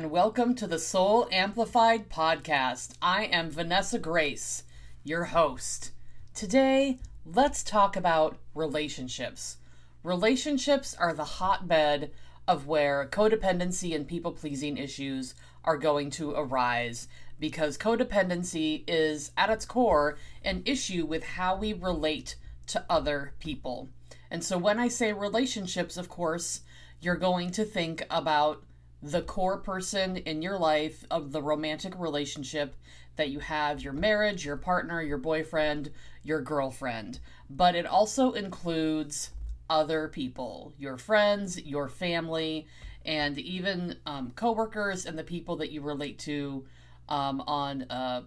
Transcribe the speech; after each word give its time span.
And 0.00 0.10
welcome 0.10 0.54
to 0.54 0.66
the 0.66 0.78
Soul 0.78 1.28
Amplified 1.30 2.08
podcast. 2.08 2.94
I 3.02 3.24
am 3.26 3.50
Vanessa 3.50 3.98
Grace, 3.98 4.62
your 5.04 5.24
host. 5.24 5.90
Today, 6.34 6.96
let's 7.26 7.62
talk 7.62 7.96
about 7.96 8.38
relationships. 8.54 9.58
Relationships 10.02 10.96
are 10.98 11.12
the 11.12 11.24
hotbed 11.24 12.12
of 12.48 12.66
where 12.66 13.10
codependency 13.12 13.94
and 13.94 14.08
people 14.08 14.32
pleasing 14.32 14.78
issues 14.78 15.34
are 15.66 15.76
going 15.76 16.08
to 16.12 16.30
arise 16.30 17.06
because 17.38 17.76
codependency 17.76 18.84
is, 18.88 19.32
at 19.36 19.50
its 19.50 19.66
core, 19.66 20.16
an 20.42 20.62
issue 20.64 21.04
with 21.04 21.24
how 21.24 21.54
we 21.54 21.74
relate 21.74 22.36
to 22.68 22.82
other 22.88 23.34
people. 23.38 23.90
And 24.30 24.42
so, 24.42 24.56
when 24.56 24.78
I 24.78 24.88
say 24.88 25.12
relationships, 25.12 25.98
of 25.98 26.08
course, 26.08 26.62
you're 27.02 27.16
going 27.16 27.50
to 27.50 27.66
think 27.66 28.06
about 28.08 28.62
the 29.02 29.22
core 29.22 29.58
person 29.58 30.16
in 30.18 30.42
your 30.42 30.58
life 30.58 31.04
of 31.10 31.32
the 31.32 31.42
romantic 31.42 31.98
relationship 31.98 32.74
that 33.16 33.30
you 33.30 33.38
have 33.38 33.82
your 33.82 33.92
marriage, 33.92 34.44
your 34.44 34.56
partner, 34.56 35.02
your 35.02 35.18
boyfriend, 35.18 35.90
your 36.22 36.40
girlfriend. 36.40 37.18
But 37.48 37.74
it 37.74 37.86
also 37.86 38.32
includes 38.32 39.30
other 39.68 40.08
people, 40.08 40.74
your 40.78 40.96
friends, 40.96 41.60
your 41.62 41.88
family, 41.88 42.66
and 43.04 43.38
even 43.38 43.96
um, 44.04 44.32
coworkers 44.32 45.06
and 45.06 45.18
the 45.18 45.24
people 45.24 45.56
that 45.56 45.70
you 45.70 45.80
relate 45.80 46.18
to 46.20 46.66
um, 47.08 47.40
on 47.42 47.86
a, 47.88 48.24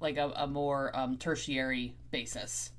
like 0.00 0.16
a, 0.16 0.32
a 0.36 0.46
more 0.46 0.96
um, 0.96 1.18
tertiary 1.18 1.94
basis. 2.10 2.70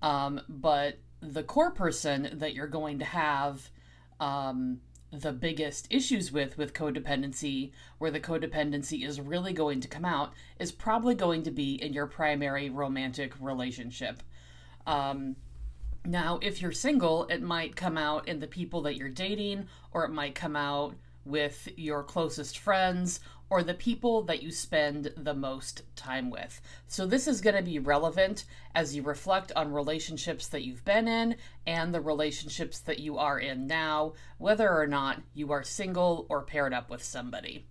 Um, 0.00 0.40
but 0.48 0.98
the 1.20 1.42
core 1.42 1.72
person 1.72 2.30
that 2.34 2.54
you're 2.54 2.66
going 2.66 3.00
to 3.00 3.04
have 3.04 3.68
um, 4.20 4.80
the 5.10 5.32
biggest 5.32 5.86
issues 5.90 6.30
with 6.30 6.58
with 6.58 6.74
codependency 6.74 7.72
where 7.98 8.10
the 8.10 8.20
codependency 8.20 9.06
is 9.06 9.20
really 9.20 9.52
going 9.52 9.80
to 9.80 9.88
come 9.88 10.04
out 10.04 10.32
is 10.58 10.70
probably 10.70 11.14
going 11.14 11.42
to 11.42 11.50
be 11.50 11.74
in 11.74 11.92
your 11.92 12.06
primary 12.06 12.68
romantic 12.68 13.32
relationship. 13.40 14.22
Um, 14.86 15.36
now 16.04 16.38
if 16.42 16.60
you're 16.62 16.72
single 16.72 17.24
it 17.26 17.42
might 17.42 17.76
come 17.76 17.98
out 17.98 18.28
in 18.28 18.40
the 18.40 18.46
people 18.46 18.82
that 18.82 18.96
you're 18.96 19.08
dating 19.08 19.66
or 19.92 20.04
it 20.04 20.10
might 20.10 20.34
come 20.34 20.56
out 20.56 20.94
with 21.24 21.68
your 21.76 22.02
closest 22.02 22.58
friends 22.58 23.20
or 23.50 23.62
the 23.62 23.74
people 23.74 24.22
that 24.22 24.42
you 24.42 24.50
spend 24.50 25.12
the 25.16 25.34
most 25.34 25.82
time 25.96 26.30
with. 26.30 26.60
So, 26.86 27.06
this 27.06 27.26
is 27.26 27.40
going 27.40 27.56
to 27.56 27.62
be 27.62 27.78
relevant 27.78 28.44
as 28.74 28.94
you 28.94 29.02
reflect 29.02 29.52
on 29.56 29.72
relationships 29.72 30.46
that 30.48 30.64
you've 30.64 30.84
been 30.84 31.08
in 31.08 31.36
and 31.66 31.94
the 31.94 32.00
relationships 32.00 32.78
that 32.80 32.98
you 32.98 33.16
are 33.16 33.38
in 33.38 33.66
now, 33.66 34.12
whether 34.36 34.70
or 34.70 34.86
not 34.86 35.22
you 35.34 35.50
are 35.52 35.62
single 35.62 36.26
or 36.28 36.42
paired 36.42 36.74
up 36.74 36.90
with 36.90 37.02
somebody. 37.02 37.64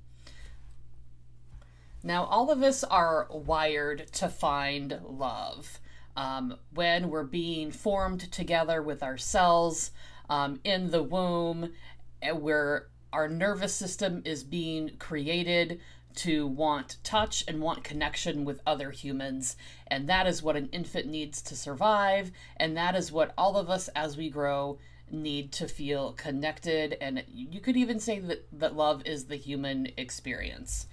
Now, 2.03 2.25
all 2.25 2.51
of 2.51 2.63
us 2.63 2.83
are 2.83 3.27
wired 3.29 4.07
to 4.13 4.29
find 4.29 4.99
love. 5.03 5.79
Um, 6.15 6.57
when 6.73 7.09
we're 7.09 7.23
being 7.23 7.69
formed 7.69 8.31
together 8.31 8.81
with 8.81 9.03
our 9.03 9.17
cells 9.17 9.91
um, 10.29 10.59
in 10.63 10.89
the 10.89 11.03
womb, 11.03 11.73
eh, 12.21 12.31
we're 12.31 12.87
our 13.17 13.27
nervous 13.27 13.73
system 13.73 14.21
is 14.25 14.43
being 14.43 14.91
created 14.99 15.81
to 16.13 16.45
want 16.45 16.97
touch 17.03 17.43
and 17.47 17.59
want 17.59 17.83
connection 17.83 18.45
with 18.45 18.61
other 18.67 18.91
humans. 18.91 19.55
And 19.87 20.07
that 20.07 20.27
is 20.27 20.43
what 20.43 20.55
an 20.55 20.69
infant 20.71 21.07
needs 21.07 21.41
to 21.41 21.55
survive. 21.55 22.31
And 22.57 22.77
that 22.77 22.95
is 22.95 23.11
what 23.11 23.33
all 23.35 23.57
of 23.57 23.71
us 23.71 23.87
as 23.95 24.17
we 24.17 24.29
grow 24.29 24.77
need 25.09 25.51
to 25.53 25.67
feel 25.67 26.13
connected. 26.13 26.95
And 27.01 27.23
you 27.27 27.59
could 27.59 27.75
even 27.75 27.99
say 27.99 28.19
that, 28.19 28.45
that 28.51 28.75
love 28.75 29.01
is 29.03 29.25
the 29.25 29.35
human 29.35 29.87
experience. 29.97 30.85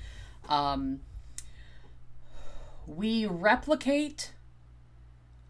Um, 0.49 1.01
we 2.87 3.27
replicate 3.27 4.33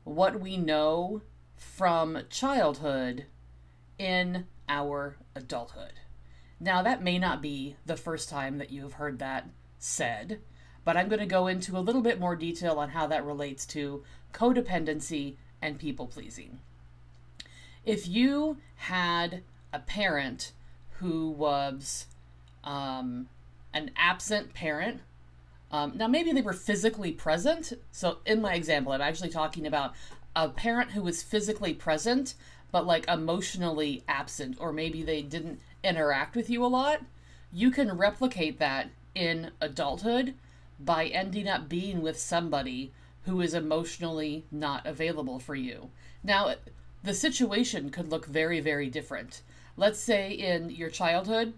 what 0.02 0.40
we 0.40 0.56
know 0.56 1.22
from 1.56 2.22
childhood 2.30 3.26
in 3.96 4.48
our 4.68 5.18
adulthood. 5.36 5.92
Now, 6.60 6.82
that 6.82 7.02
may 7.02 7.18
not 7.18 7.42
be 7.42 7.76
the 7.84 7.96
first 7.96 8.28
time 8.28 8.58
that 8.58 8.70
you 8.70 8.82
have 8.82 8.94
heard 8.94 9.18
that 9.18 9.48
said, 9.78 10.40
but 10.84 10.96
I'm 10.96 11.08
going 11.08 11.20
to 11.20 11.26
go 11.26 11.46
into 11.46 11.76
a 11.76 11.80
little 11.80 12.02
bit 12.02 12.20
more 12.20 12.36
detail 12.36 12.78
on 12.78 12.90
how 12.90 13.06
that 13.08 13.24
relates 13.24 13.66
to 13.66 14.02
codependency 14.32 15.36
and 15.60 15.78
people 15.78 16.06
pleasing. 16.06 16.60
If 17.84 18.08
you 18.08 18.58
had 18.76 19.42
a 19.72 19.78
parent 19.78 20.52
who 20.98 21.30
was 21.30 22.06
um, 22.62 23.28
an 23.72 23.90
absent 23.96 24.54
parent, 24.54 25.00
um, 25.70 25.92
now 25.96 26.06
maybe 26.06 26.32
they 26.32 26.42
were 26.42 26.52
physically 26.52 27.12
present. 27.12 27.72
So, 27.90 28.18
in 28.24 28.40
my 28.40 28.54
example, 28.54 28.92
I'm 28.92 29.00
actually 29.00 29.30
talking 29.30 29.66
about 29.66 29.94
a 30.36 30.48
parent 30.48 30.92
who 30.92 31.02
was 31.02 31.22
physically 31.22 31.74
present 31.74 32.34
but 32.74 32.86
like 32.88 33.06
emotionally 33.06 34.02
absent, 34.08 34.56
or 34.58 34.72
maybe 34.72 35.04
they 35.04 35.22
didn't 35.22 35.60
interact 35.84 36.34
with 36.34 36.50
you 36.50 36.64
a 36.64 36.66
lot, 36.66 37.02
you 37.52 37.70
can 37.70 37.96
replicate 37.96 38.58
that 38.58 38.90
in 39.14 39.50
adulthood 39.60 40.34
by 40.80 41.06
ending 41.06 41.46
up 41.46 41.68
being 41.68 42.02
with 42.02 42.18
somebody 42.18 42.92
who 43.26 43.40
is 43.40 43.54
emotionally 43.54 44.44
not 44.50 44.84
available 44.86 45.38
for 45.38 45.54
you. 45.54 45.90
Now, 46.22 46.54
the 47.02 47.14
situation 47.14 47.90
could 47.90 48.10
look 48.10 48.26
very, 48.26 48.60
very 48.60 48.88
different. 48.88 49.42
Let's 49.76 50.00
say 50.00 50.32
in 50.32 50.70
your 50.70 50.90
childhood, 50.90 51.54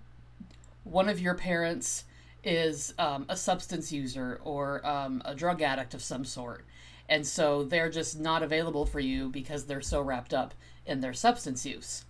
one 0.85 1.09
of 1.09 1.21
your 1.21 1.35
parents 1.35 2.05
is 2.45 2.95
um, 2.99 3.27
a 3.29 3.37
substance 3.37 3.91
user 3.91 4.41
or 4.45 4.87
um, 4.87 5.23
a 5.25 5.35
drug 5.35 5.63
addict 5.63 5.95
of 5.95 6.03
some 6.03 6.25
sort. 6.25 6.65
And 7.09 7.27
so 7.27 7.65
they're 7.65 7.91
just 7.91 8.19
not 8.19 8.43
available 8.43 8.87
for 8.87 9.01
you 9.01 9.29
because 9.29 9.65
they're 9.65 9.81
so 9.81 10.01
wrapped 10.01 10.35
up 10.35 10.55
in 10.85 11.01
their 11.01 11.15
substance 11.15 11.65
use 11.65 12.05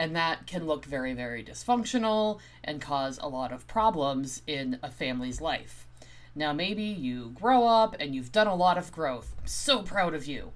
and 0.00 0.16
that 0.16 0.46
can 0.46 0.66
look 0.66 0.86
very, 0.86 1.12
very 1.12 1.44
dysfunctional 1.44 2.40
and 2.64 2.80
cause 2.80 3.18
a 3.18 3.28
lot 3.28 3.52
of 3.52 3.66
problems 3.66 4.40
in 4.46 4.78
a 4.82 4.90
family's 4.90 5.42
life. 5.42 5.86
Now, 6.34 6.54
maybe 6.54 6.84
you 6.84 7.32
grow 7.34 7.66
up 7.66 7.96
and 8.00 8.14
you've 8.14 8.32
done 8.32 8.46
a 8.46 8.54
lot 8.54 8.78
of 8.78 8.92
growth. 8.92 9.34
I'm 9.38 9.46
so 9.46 9.82
proud 9.82 10.14
of 10.14 10.26
you. 10.26 10.52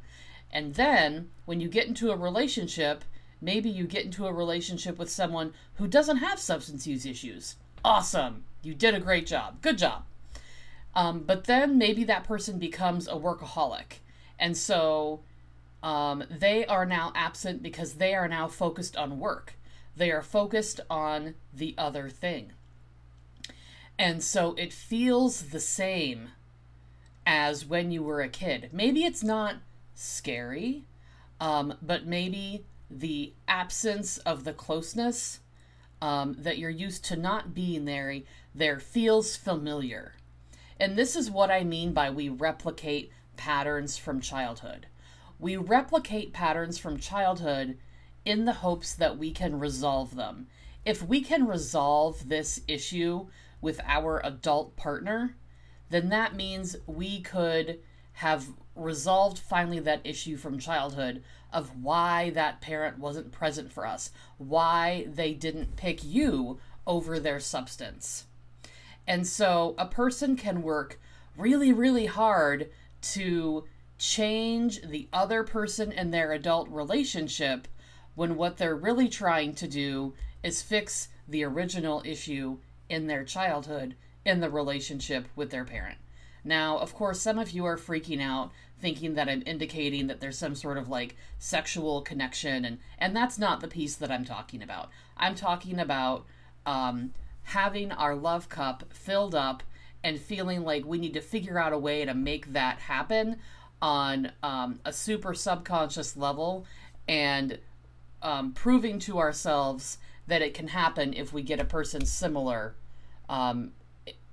And 0.50 0.76
then 0.76 1.28
when 1.44 1.60
you 1.60 1.68
get 1.68 1.86
into 1.86 2.10
a 2.10 2.16
relationship, 2.16 3.04
maybe 3.38 3.68
you 3.68 3.86
get 3.86 4.06
into 4.06 4.26
a 4.26 4.32
relationship 4.32 4.98
with 4.98 5.10
someone 5.10 5.52
who 5.74 5.86
doesn't 5.88 6.18
have 6.18 6.38
substance 6.38 6.86
use 6.86 7.04
issues. 7.04 7.56
Awesome. 7.84 8.44
You 8.62 8.72
did 8.72 8.94
a 8.94 9.00
great 9.00 9.26
job. 9.26 9.60
Good 9.60 9.76
job. 9.76 10.04
Um, 10.94 11.18
but 11.18 11.44
then 11.44 11.76
maybe 11.76 12.02
that 12.04 12.24
person 12.24 12.58
becomes 12.58 13.06
a 13.06 13.12
workaholic. 13.12 13.98
And 14.38 14.56
so 14.56 15.20
um, 15.84 16.24
they 16.30 16.64
are 16.64 16.86
now 16.86 17.12
absent 17.14 17.62
because 17.62 17.94
they 17.94 18.14
are 18.14 18.26
now 18.26 18.48
focused 18.48 18.96
on 18.96 19.20
work. 19.20 19.58
They 19.94 20.10
are 20.10 20.22
focused 20.22 20.80
on 20.88 21.34
the 21.52 21.74
other 21.76 22.08
thing. 22.08 22.52
And 23.98 24.22
so 24.24 24.54
it 24.54 24.72
feels 24.72 25.50
the 25.50 25.60
same 25.60 26.30
as 27.26 27.66
when 27.66 27.90
you 27.90 28.02
were 28.02 28.22
a 28.22 28.30
kid. 28.30 28.70
Maybe 28.72 29.04
it's 29.04 29.22
not 29.22 29.56
scary, 29.94 30.84
um, 31.38 31.74
but 31.82 32.06
maybe 32.06 32.64
the 32.90 33.34
absence 33.46 34.16
of 34.18 34.44
the 34.44 34.54
closeness 34.54 35.40
um, 36.00 36.34
that 36.38 36.56
you're 36.56 36.70
used 36.70 37.04
to 37.06 37.16
not 37.16 37.54
being 37.54 37.84
there 37.84 38.20
there 38.54 38.80
feels 38.80 39.36
familiar. 39.36 40.14
And 40.80 40.96
this 40.96 41.14
is 41.14 41.30
what 41.30 41.50
I 41.50 41.62
mean 41.62 41.92
by 41.92 42.08
we 42.08 42.30
replicate 42.30 43.10
patterns 43.36 43.98
from 43.98 44.20
childhood 44.20 44.86
we 45.38 45.56
replicate 45.56 46.32
patterns 46.32 46.78
from 46.78 46.98
childhood 46.98 47.78
in 48.24 48.44
the 48.44 48.54
hopes 48.54 48.94
that 48.94 49.18
we 49.18 49.30
can 49.30 49.58
resolve 49.58 50.16
them. 50.16 50.46
If 50.84 51.02
we 51.02 51.20
can 51.20 51.46
resolve 51.46 52.28
this 52.28 52.60
issue 52.68 53.26
with 53.60 53.80
our 53.86 54.20
adult 54.24 54.76
partner, 54.76 55.36
then 55.90 56.08
that 56.10 56.34
means 56.34 56.76
we 56.86 57.20
could 57.20 57.80
have 58.14 58.48
resolved 58.74 59.38
finally 59.38 59.80
that 59.80 60.00
issue 60.04 60.36
from 60.36 60.58
childhood 60.58 61.22
of 61.52 61.82
why 61.82 62.30
that 62.30 62.60
parent 62.60 62.98
wasn't 62.98 63.32
present 63.32 63.72
for 63.72 63.86
us, 63.86 64.10
why 64.38 65.06
they 65.08 65.32
didn't 65.32 65.76
pick 65.76 66.02
you 66.02 66.58
over 66.86 67.18
their 67.18 67.40
substance. 67.40 68.26
And 69.06 69.26
so 69.26 69.74
a 69.78 69.86
person 69.86 70.36
can 70.36 70.62
work 70.62 70.98
really, 71.36 71.72
really 71.72 72.06
hard 72.06 72.70
to 73.02 73.64
change 73.98 74.82
the 74.82 75.08
other 75.12 75.42
person 75.44 75.92
in 75.92 76.10
their 76.10 76.32
adult 76.32 76.68
relationship 76.68 77.68
when 78.14 78.36
what 78.36 78.56
they're 78.56 78.76
really 78.76 79.08
trying 79.08 79.54
to 79.54 79.68
do 79.68 80.14
is 80.42 80.62
fix 80.62 81.08
the 81.28 81.44
original 81.44 82.02
issue 82.04 82.58
in 82.88 83.06
their 83.06 83.24
childhood 83.24 83.94
in 84.24 84.40
the 84.40 84.50
relationship 84.50 85.26
with 85.34 85.50
their 85.50 85.64
parent. 85.64 85.98
Now, 86.44 86.78
of 86.78 86.94
course, 86.94 87.20
some 87.20 87.38
of 87.38 87.52
you 87.52 87.64
are 87.64 87.78
freaking 87.78 88.20
out 88.20 88.52
thinking 88.78 89.14
that 89.14 89.28
I'm 89.28 89.42
indicating 89.46 90.08
that 90.08 90.20
there's 90.20 90.36
some 90.36 90.54
sort 90.54 90.76
of 90.76 90.88
like 90.88 91.16
sexual 91.38 92.02
connection 92.02 92.64
and 92.66 92.78
and 92.98 93.16
that's 93.16 93.38
not 93.38 93.60
the 93.60 93.68
piece 93.68 93.96
that 93.96 94.10
I'm 94.10 94.24
talking 94.24 94.62
about. 94.62 94.90
I'm 95.16 95.34
talking 95.34 95.78
about 95.78 96.26
um, 96.66 97.14
having 97.44 97.92
our 97.92 98.14
love 98.14 98.48
cup 98.48 98.92
filled 98.92 99.34
up 99.34 99.62
and 100.02 100.20
feeling 100.20 100.64
like 100.64 100.84
we 100.84 100.98
need 100.98 101.14
to 101.14 101.20
figure 101.20 101.58
out 101.58 101.72
a 101.72 101.78
way 101.78 102.04
to 102.04 102.12
make 102.12 102.52
that 102.52 102.78
happen 102.78 103.38
on 103.80 104.32
um, 104.42 104.80
a 104.84 104.92
super 104.92 105.34
subconscious 105.34 106.16
level 106.16 106.64
and 107.06 107.58
um, 108.22 108.52
proving 108.52 108.98
to 109.00 109.18
ourselves 109.18 109.98
that 110.26 110.42
it 110.42 110.54
can 110.54 110.68
happen 110.68 111.12
if 111.12 111.32
we 111.32 111.42
get 111.42 111.60
a 111.60 111.64
person 111.64 112.06
similar 112.06 112.74
um, 113.28 113.72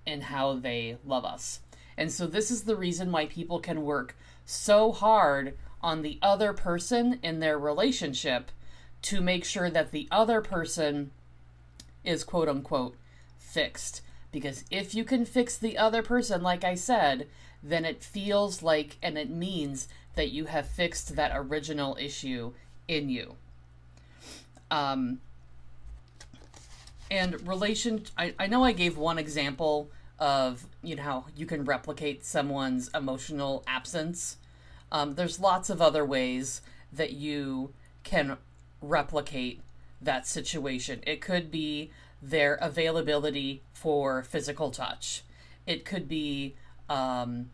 in 0.05 0.21
how 0.21 0.53
they 0.53 0.97
love 1.05 1.25
us. 1.25 1.59
And 1.97 2.11
so, 2.11 2.25
this 2.25 2.49
is 2.49 2.63
the 2.63 2.77
reason 2.77 3.11
why 3.11 3.25
people 3.25 3.59
can 3.59 3.83
work 3.83 4.15
so 4.45 4.91
hard 4.91 5.57
on 5.81 6.01
the 6.01 6.17
other 6.21 6.53
person 6.53 7.19
in 7.21 7.39
their 7.39 7.59
relationship 7.59 8.51
to 9.03 9.19
make 9.19 9.43
sure 9.43 9.69
that 9.69 9.91
the 9.91 10.07
other 10.11 10.41
person 10.41 11.11
is 12.03 12.23
quote 12.23 12.47
unquote 12.47 12.95
fixed. 13.37 14.01
Because 14.31 14.63
if 14.71 14.95
you 14.95 15.03
can 15.03 15.25
fix 15.25 15.57
the 15.57 15.77
other 15.77 16.01
person, 16.01 16.41
like 16.41 16.63
I 16.63 16.75
said, 16.75 17.27
then 17.61 17.85
it 17.85 18.03
feels 18.03 18.63
like 18.63 18.97
and 19.01 19.17
it 19.17 19.29
means 19.29 19.87
that 20.15 20.31
you 20.31 20.45
have 20.45 20.67
fixed 20.67 21.15
that 21.15 21.31
original 21.33 21.97
issue 21.99 22.53
in 22.87 23.09
you. 23.09 23.35
Um, 24.69 25.19
and 27.09 27.45
relation, 27.45 28.05
I, 28.17 28.33
I 28.39 28.47
know 28.47 28.63
I 28.63 28.71
gave 28.71 28.97
one 28.97 29.19
example 29.19 29.89
of 30.17 30.65
you 30.83 30.95
know 30.95 31.03
how 31.03 31.25
you 31.35 31.45
can 31.45 31.65
replicate 31.65 32.23
someone's 32.23 32.89
emotional 32.93 33.63
absence. 33.67 34.37
Um, 34.91 35.15
there's 35.15 35.39
lots 35.39 35.69
of 35.69 35.81
other 35.81 36.05
ways 36.05 36.61
that 36.93 37.13
you 37.13 37.73
can 38.03 38.37
replicate 38.81 39.61
that 40.01 40.27
situation. 40.27 41.01
It 41.05 41.21
could 41.21 41.51
be 41.51 41.91
their 42.21 42.55
availability 42.55 43.63
for 43.73 44.23
physical 44.23 44.71
touch. 44.71 45.23
It 45.65 45.85
could 45.85 46.07
be 46.07 46.55
um, 46.89 47.49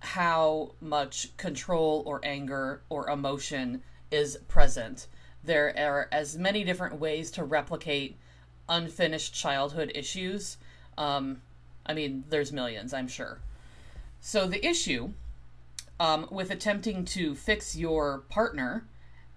how 0.00 0.72
much 0.80 1.36
control 1.36 2.02
or 2.06 2.20
anger 2.22 2.82
or 2.88 3.08
emotion 3.10 3.82
is 4.10 4.38
present. 4.48 5.06
There 5.42 5.74
are 5.78 6.08
as 6.12 6.36
many 6.36 6.64
different 6.64 7.00
ways 7.00 7.30
to 7.32 7.44
replicate 7.44 8.16
unfinished 8.68 9.34
childhood 9.34 9.92
issues. 9.94 10.58
Um, 10.98 11.42
I 11.84 11.94
mean, 11.94 12.24
there's 12.28 12.52
millions, 12.52 12.92
I'm 12.92 13.08
sure. 13.08 13.40
So 14.20 14.46
the 14.46 14.64
issue 14.64 15.10
um, 15.98 16.26
with 16.30 16.50
attempting 16.50 17.04
to 17.06 17.34
fix 17.34 17.76
your 17.76 18.24
partner, 18.28 18.86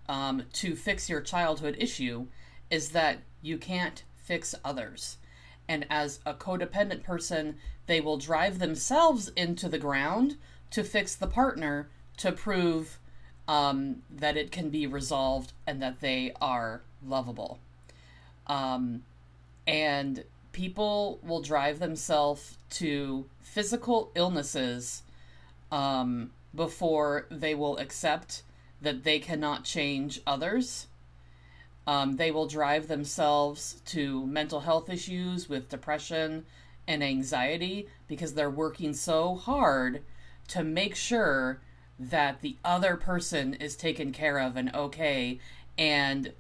um, 0.08 0.44
to 0.54 0.76
fix 0.76 1.10
your 1.10 1.22
childhood 1.22 1.76
issue, 1.80 2.28
is 2.70 2.90
that 2.90 3.20
you 3.42 3.58
can't 3.58 4.04
fix 4.30 4.54
others. 4.64 5.18
And 5.68 5.88
as 5.90 6.20
a 6.24 6.36
codependent 6.36 7.04
person, 7.04 7.56
they 7.88 8.00
will 8.00 8.18
drive 8.18 8.60
themselves 8.60 9.30
into 9.36 9.68
the 9.68 9.80
ground 9.80 10.38
to 10.70 10.84
fix 10.84 11.16
the 11.16 11.26
partner 11.26 11.90
to 12.18 12.32
prove 12.32 13.00
um, 13.48 14.04
that 14.08 14.38
it 14.38 14.52
can 14.52 14.70
be 14.70 14.86
resolved 14.86 15.54
and 15.66 15.82
that 15.82 16.00
they 16.00 16.32
are 16.40 16.84
lovable. 17.04 17.58
Um, 18.46 19.02
and 19.66 20.24
people 20.52 21.20
will 21.24 21.42
drive 21.42 21.80
themselves 21.80 22.60
to 22.82 23.26
physical 23.42 24.12
illnesses 24.14 25.02
um, 25.72 26.30
before 26.54 27.26
they 27.32 27.56
will 27.56 27.78
accept 27.80 28.44
that 28.80 29.04
they 29.04 29.18
cannot 29.18 29.64
change 29.64 30.22
others. 30.28 30.86
Um, 31.90 32.18
they 32.18 32.30
will 32.30 32.46
drive 32.46 32.88
themselves 32.88 33.82
to 33.88 34.28
mental 34.28 34.60
health 34.60 34.92
issues 34.92 35.50
with 35.50 35.70
depression 35.70 36.46
and 36.88 37.04
anxiety 37.04 37.88
because 38.08 38.36
they're 38.36 38.48
working 38.48 38.94
so 38.94 39.34
hard 39.34 40.04
to 40.50 40.64
make 40.64 40.94
sure 40.94 41.62
that 41.98 42.42
the 42.42 42.58
other 42.64 42.96
person 42.96 43.56
is 43.56 43.76
taken 43.76 44.12
care 44.12 44.38
of 44.38 44.56
and 44.56 44.72
okay 44.76 45.40
and 45.80 46.34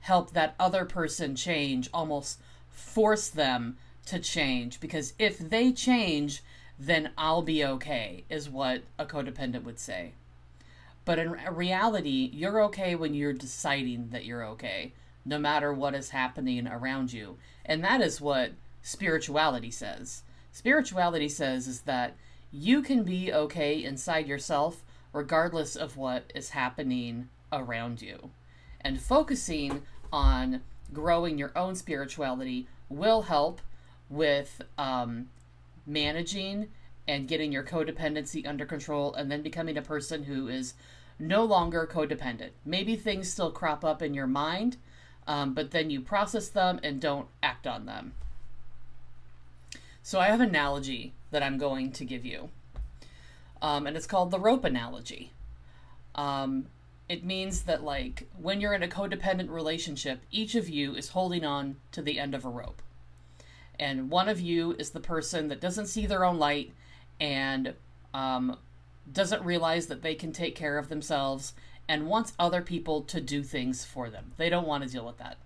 help 0.00 0.32
that 0.32 0.56
other 0.58 0.84
person 0.84 1.36
change 1.36 1.88
almost 1.94 2.40
force 2.68 3.28
them 3.28 3.76
to 4.06 4.18
change 4.18 4.80
because 4.80 5.12
if 5.20 5.38
they 5.38 5.70
change, 5.70 6.42
then 6.80 7.10
I'll 7.16 7.42
be 7.42 7.64
okay, 7.64 8.24
is 8.28 8.50
what 8.50 8.82
a 8.98 9.06
codependent 9.06 9.62
would 9.62 9.78
say. 9.78 10.14
But 11.06 11.18
in 11.20 11.30
reality, 11.30 12.30
you're 12.34 12.60
okay 12.64 12.94
when 12.96 13.14
you're 13.14 13.32
deciding 13.32 14.10
that 14.10 14.26
you're 14.26 14.44
okay, 14.44 14.92
no 15.24 15.38
matter 15.38 15.72
what 15.72 15.94
is 15.94 16.10
happening 16.10 16.66
around 16.66 17.12
you. 17.12 17.38
And 17.64 17.82
that 17.84 18.02
is 18.02 18.20
what 18.20 18.52
spirituality 18.82 19.70
says. 19.70 20.24
Spirituality 20.50 21.28
says 21.28 21.68
is 21.68 21.82
that 21.82 22.16
you 22.52 22.82
can 22.82 23.04
be 23.04 23.32
okay 23.32 23.82
inside 23.82 24.26
yourself 24.26 24.84
regardless 25.12 25.76
of 25.76 25.96
what 25.96 26.32
is 26.34 26.50
happening 26.50 27.28
around 27.52 28.02
you. 28.02 28.30
And 28.80 29.00
focusing 29.00 29.82
on 30.12 30.62
growing 30.92 31.38
your 31.38 31.52
own 31.56 31.76
spirituality 31.76 32.66
will 32.88 33.22
help 33.22 33.60
with 34.10 34.60
um, 34.76 35.28
managing 35.86 36.68
and 37.08 37.28
getting 37.28 37.52
your 37.52 37.62
codependency 37.62 38.46
under 38.46 38.66
control 38.66 39.14
and 39.14 39.30
then 39.30 39.42
becoming 39.42 39.76
a 39.76 39.82
person 39.82 40.24
who 40.24 40.48
is 40.48 40.74
no 41.18 41.44
longer 41.44 41.88
codependent. 41.90 42.50
Maybe 42.64 42.96
things 42.96 43.30
still 43.30 43.50
crop 43.50 43.84
up 43.84 44.02
in 44.02 44.14
your 44.14 44.26
mind, 44.26 44.76
um, 45.26 45.54
but 45.54 45.70
then 45.70 45.90
you 45.90 46.00
process 46.00 46.48
them 46.48 46.80
and 46.82 47.00
don't 47.00 47.28
act 47.42 47.66
on 47.66 47.86
them. 47.86 48.14
So 50.02 50.20
I 50.20 50.26
have 50.26 50.40
an 50.40 50.50
analogy 50.50 51.14
that 51.30 51.42
I'm 51.42 51.58
going 51.58 51.90
to 51.92 52.04
give 52.04 52.24
you, 52.24 52.50
um, 53.60 53.86
and 53.86 53.96
it's 53.96 54.06
called 54.06 54.30
the 54.30 54.38
rope 54.38 54.64
analogy. 54.64 55.32
Um, 56.14 56.66
it 57.08 57.24
means 57.24 57.62
that 57.62 57.82
like 57.84 58.28
when 58.40 58.60
you're 58.60 58.72
in 58.72 58.82
a 58.82 58.88
codependent 58.88 59.50
relationship 59.50 60.22
each 60.30 60.54
of 60.54 60.68
you 60.68 60.94
is 60.94 61.10
holding 61.10 61.44
on 61.44 61.76
to 61.92 62.02
the 62.02 62.18
end 62.18 62.34
of 62.34 62.44
a 62.44 62.48
rope 62.48 62.82
and 63.78 64.10
one 64.10 64.28
of 64.28 64.40
you 64.40 64.72
is 64.78 64.90
the 64.90 65.00
person 65.00 65.48
that 65.48 65.60
doesn't 65.60 65.86
see 65.86 66.06
their 66.06 66.24
own 66.24 66.38
light 66.38 66.72
and 67.20 67.74
um, 68.14 68.56
doesn't 69.10 69.44
realize 69.44 69.86
that 69.86 70.02
they 70.02 70.14
can 70.14 70.32
take 70.32 70.54
care 70.54 70.78
of 70.78 70.88
themselves 70.88 71.54
and 71.88 72.06
wants 72.06 72.32
other 72.38 72.62
people 72.62 73.02
to 73.02 73.20
do 73.20 73.42
things 73.42 73.84
for 73.84 74.10
them 74.10 74.32
they 74.36 74.48
don't 74.48 74.66
want 74.66 74.82
to 74.82 74.90
deal 74.90 75.06
with 75.06 75.18
that 75.18 75.36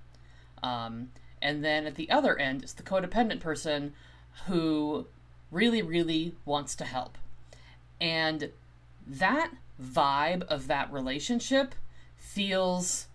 um, 0.62 1.11
and 1.43 1.64
then 1.64 1.87
at 1.87 1.95
the 1.95 2.11
other 2.11 2.38
end 2.38 2.64
is 2.64 2.75
the 2.75 2.83
codependent 2.83 3.40
person 3.40 3.93
who 4.47 5.07
really 5.50 5.83
really 5.83 6.35
wants 6.45 6.75
to 6.75 6.85
help 6.85 7.19
and 8.00 8.50
that 9.07 9.50
vibe 9.81 10.43
of 10.45 10.67
that 10.67 10.93
relationship 10.93 11.75
feels 12.17 13.09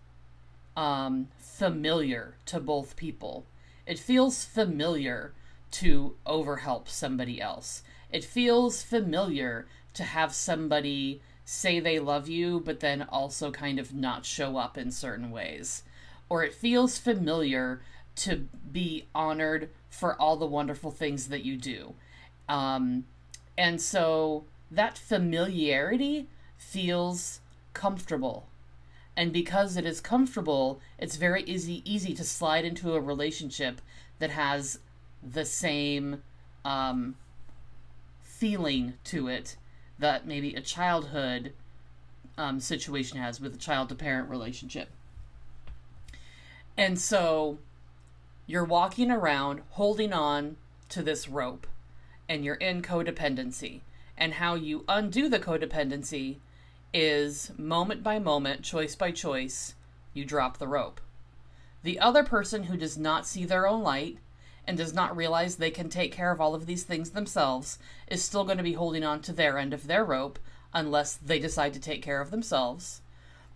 um, 0.75 1.27
familiar 1.37 2.35
to 2.45 2.59
both 2.59 2.95
people. 2.95 3.45
It 3.85 3.99
feels 3.99 4.43
familiar 4.43 5.33
to 5.71 6.15
overhelp 6.25 6.87
somebody 6.89 7.41
else. 7.41 7.83
It 8.11 8.23
feels 8.23 8.83
familiar 8.83 9.67
to 9.95 10.03
have 10.03 10.33
somebody 10.33 11.21
say 11.45 11.79
they 11.79 11.99
love 11.99 12.27
you, 12.27 12.59
but 12.59 12.79
then 12.79 13.03
also 13.03 13.51
kind 13.51 13.79
of 13.79 13.93
not 13.93 14.25
show 14.25 14.57
up 14.57 14.77
in 14.77 14.91
certain 14.91 15.31
ways. 15.31 15.83
Or 16.29 16.43
it 16.43 16.53
feels 16.53 16.97
familiar 16.97 17.81
to 18.17 18.47
be 18.71 19.07
honored 19.13 19.69
for 19.89 20.19
all 20.19 20.37
the 20.37 20.45
wonderful 20.45 20.91
things 20.91 21.27
that 21.27 21.43
you 21.43 21.57
do. 21.57 21.93
Um, 22.49 23.05
and 23.57 23.81
so 23.81 24.45
that 24.71 24.97
familiarity 24.97 26.27
feels 26.57 27.41
comfortable. 27.73 28.47
And 29.15 29.31
because 29.31 29.77
it 29.77 29.85
is 29.85 30.01
comfortable, 30.01 30.81
it's 30.99 31.15
very 31.15 31.43
easy 31.43 31.81
easy 31.85 32.13
to 32.15 32.23
slide 32.23 32.65
into 32.65 32.93
a 32.93 32.99
relationship 32.99 33.81
that 34.19 34.31
has 34.31 34.79
the 35.23 35.45
same 35.45 36.21
um, 36.65 37.15
feeling 38.21 38.93
to 39.05 39.27
it 39.27 39.55
that 39.99 40.27
maybe 40.27 40.53
a 40.53 40.61
childhood 40.61 41.53
um, 42.37 42.59
situation 42.59 43.17
has 43.17 43.39
with 43.39 43.55
a 43.55 43.57
child 43.57 43.89
to 43.89 43.95
parent 43.95 44.29
relationship. 44.29 44.89
And 46.77 46.99
so 46.99 47.59
you're 48.47 48.65
walking 48.65 49.09
around 49.09 49.61
holding 49.71 50.13
on 50.13 50.57
to 50.89 51.01
this 51.01 51.27
rope 51.27 51.67
and 52.27 52.43
you're 52.43 52.55
in 52.55 52.81
codependency. 52.81 53.81
And 54.17 54.35
how 54.35 54.55
you 54.55 54.85
undo 54.87 55.27
the 55.27 55.39
codependency 55.39 56.37
is 56.93 57.51
moment 57.57 58.03
by 58.03 58.19
moment, 58.19 58.61
choice 58.61 58.95
by 58.95 59.11
choice, 59.11 59.75
you 60.13 60.23
drop 60.23 60.57
the 60.57 60.67
rope. 60.67 61.01
The 61.83 61.99
other 61.99 62.23
person 62.23 62.63
who 62.63 62.77
does 62.77 62.97
not 62.97 63.27
see 63.27 63.45
their 63.45 63.67
own 63.67 63.83
light 63.83 64.17
and 64.67 64.77
does 64.77 64.93
not 64.93 65.15
realize 65.15 65.55
they 65.55 65.71
can 65.71 65.89
take 65.89 66.11
care 66.11 66.31
of 66.31 66.41
all 66.41 66.55
of 66.55 66.65
these 66.65 66.83
things 66.83 67.11
themselves 67.11 67.77
is 68.07 68.23
still 68.23 68.43
going 68.43 68.57
to 68.57 68.63
be 68.63 68.73
holding 68.73 69.03
on 69.03 69.21
to 69.21 69.33
their 69.33 69.57
end 69.57 69.73
of 69.73 69.87
their 69.87 70.03
rope 70.03 70.39
unless 70.73 71.15
they 71.15 71.39
decide 71.39 71.73
to 71.73 71.79
take 71.79 72.01
care 72.01 72.21
of 72.21 72.31
themselves. 72.31 73.01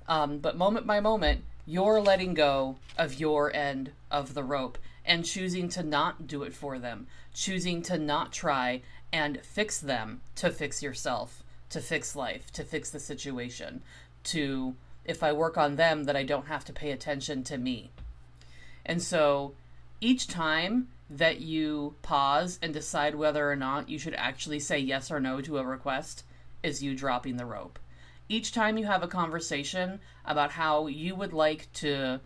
Um, 0.08 0.40
but 0.40 0.58
moment 0.58 0.88
by 0.88 1.00
moment, 1.00 1.44
you're 1.66 2.02
letting 2.02 2.34
go 2.34 2.78
of 2.98 3.20
your 3.20 3.54
end 3.56 3.92
of 4.10 4.34
the 4.34 4.44
rope 4.44 4.78
and 5.06 5.26
choosing 5.26 5.70
to 5.70 5.84
not 5.84 6.28
do 6.28 6.44
it 6.44 6.54
for 6.54 6.80
them, 6.80 7.08
choosing 7.34 7.82
to 7.84 7.98
not 7.98 8.32
try 8.32 8.82
and 9.12 9.42
fix 9.42 9.80
them 9.80 10.22
to 10.36 10.52
fix 10.52 10.82
yourself, 10.82 11.44
to 11.70 11.82
fix 11.82 12.16
life, 12.16 12.52
to 12.54 12.64
fix 12.64 12.90
the 12.90 13.00
situation, 13.00 13.82
to 14.24 14.76
if 15.06 15.24
I 15.24 15.32
work 15.34 15.58
on 15.58 15.76
them, 15.76 16.04
that 16.04 16.16
I 16.16 16.24
don't 16.24 16.48
have 16.48 16.66
to 16.66 16.74
pay 16.74 16.92
attention 16.92 17.44
to 17.46 17.58
me. 17.58 17.90
And 18.86 19.02
so 19.02 19.54
each 20.02 20.28
time 20.28 20.88
that 21.10 21.40
you 21.40 21.96
pause 22.02 22.60
and 22.62 22.74
decide 22.74 23.16
whether 23.16 23.50
or 23.50 23.56
not 23.56 23.90
you 23.90 23.98
should 23.98 24.14
actually 24.14 24.60
say 24.60 24.78
yes 24.78 25.10
or 25.10 25.20
no 25.20 25.42
to 25.42 25.58
a 25.58 25.66
request 25.66 26.24
is 26.62 26.84
you 26.84 26.96
dropping 26.96 27.38
the 27.38 27.46
rope. 27.46 27.80
Each 28.28 28.52
time 28.52 28.78
you 28.78 28.86
have 28.86 29.02
a 29.02 29.08
conversation 29.08 30.00
about 30.24 30.52
how 30.52 30.86
you 30.88 31.16
would 31.16 31.34
like 31.34 31.72
to 31.74 32.22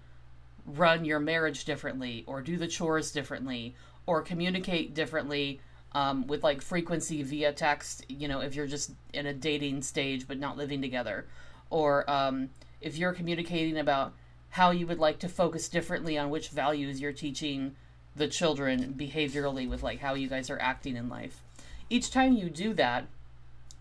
run 0.66 1.06
your 1.06 1.20
marriage 1.20 1.64
differently 1.64 2.24
or 2.28 2.42
do 2.42 2.58
the 2.58 2.68
chores 2.68 3.12
differently 3.12 3.76
or 4.06 4.22
communicate 4.22 4.94
differently 4.94 5.62
um, 5.94 6.28
with 6.28 6.44
like 6.44 6.62
frequency 6.62 7.24
via 7.24 7.54
text, 7.54 8.06
you 8.10 8.28
know, 8.28 8.42
if 8.42 8.56
you're 8.56 8.68
just 8.68 8.92
in 9.14 9.26
a 9.26 9.34
dating 9.34 9.82
stage 9.82 10.28
but 10.28 10.40
not 10.40 10.58
living 10.58 10.82
together, 10.82 11.28
or 11.70 12.10
um, 12.10 12.50
if 12.82 12.98
you're 12.98 13.14
communicating 13.14 13.78
about 13.78 14.14
how 14.50 14.72
you 14.72 14.86
would 14.86 15.00
like 15.00 15.20
to 15.20 15.30
focus 15.30 15.70
differently 15.70 16.18
on 16.18 16.30
which 16.30 16.50
values 16.50 17.00
you're 17.00 17.14
teaching 17.14 17.76
the 18.16 18.28
children 18.28 18.94
behaviorally 18.98 19.68
with 19.68 19.84
like 19.84 20.00
how 20.00 20.14
you 20.14 20.28
guys 20.28 20.50
are 20.50 20.60
acting 20.60 20.96
in 20.96 21.10
life. 21.10 21.42
Each 21.90 22.12
time 22.12 22.34
you 22.34 22.50
do 22.50 22.74
that, 22.74 23.08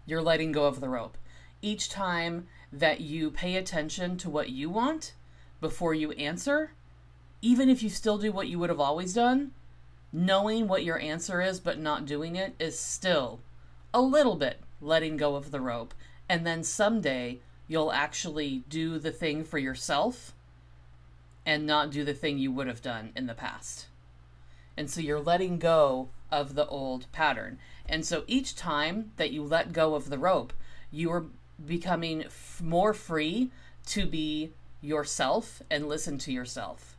you're 0.06 0.22
letting 0.22 0.52
go 0.52 0.66
of 0.66 0.80
the 0.80 0.88
rope. 0.88 1.16
Each 1.60 1.88
time 1.88 2.48
that 2.72 3.00
you 3.00 3.30
pay 3.30 3.56
attention 3.56 4.16
to 4.18 4.30
what 4.30 4.50
you 4.50 4.70
want 4.70 5.14
before 5.60 5.94
you 5.94 6.12
answer, 6.12 6.72
even 7.40 7.68
if 7.68 7.82
you 7.82 7.88
still 7.88 8.18
do 8.18 8.32
what 8.32 8.48
you 8.48 8.58
would 8.58 8.70
have 8.70 8.80
always 8.80 9.14
done, 9.14 9.52
knowing 10.12 10.66
what 10.66 10.84
your 10.84 10.98
answer 10.98 11.40
is 11.40 11.60
but 11.60 11.78
not 11.78 12.06
doing 12.06 12.36
it 12.36 12.54
is 12.58 12.78
still 12.78 13.40
a 13.94 14.00
little 14.00 14.36
bit 14.36 14.60
letting 14.80 15.16
go 15.16 15.36
of 15.36 15.50
the 15.50 15.60
rope. 15.60 15.94
And 16.28 16.46
then 16.46 16.64
someday 16.64 17.40
you'll 17.68 17.92
actually 17.92 18.64
do 18.68 18.98
the 18.98 19.12
thing 19.12 19.44
for 19.44 19.58
yourself 19.58 20.34
and 21.44 21.66
not 21.66 21.90
do 21.90 22.04
the 22.04 22.14
thing 22.14 22.38
you 22.38 22.52
would 22.52 22.66
have 22.66 22.82
done 22.82 23.12
in 23.16 23.26
the 23.26 23.34
past. 23.34 23.86
And 24.76 24.90
so 24.90 25.00
you're 25.00 25.20
letting 25.20 25.58
go 25.58 26.08
of 26.30 26.54
the 26.54 26.66
old 26.66 27.10
pattern. 27.12 27.58
And 27.88 28.06
so 28.06 28.24
each 28.26 28.56
time 28.56 29.12
that 29.16 29.32
you 29.32 29.42
let 29.42 29.72
go 29.72 29.94
of 29.94 30.08
the 30.08 30.18
rope, 30.18 30.52
you 30.90 31.10
are 31.12 31.26
becoming 31.64 32.24
f- 32.24 32.60
more 32.62 32.94
free 32.94 33.50
to 33.86 34.06
be 34.06 34.52
yourself 34.80 35.62
and 35.70 35.88
listen 35.88 36.18
to 36.18 36.32
yourself. 36.32 36.96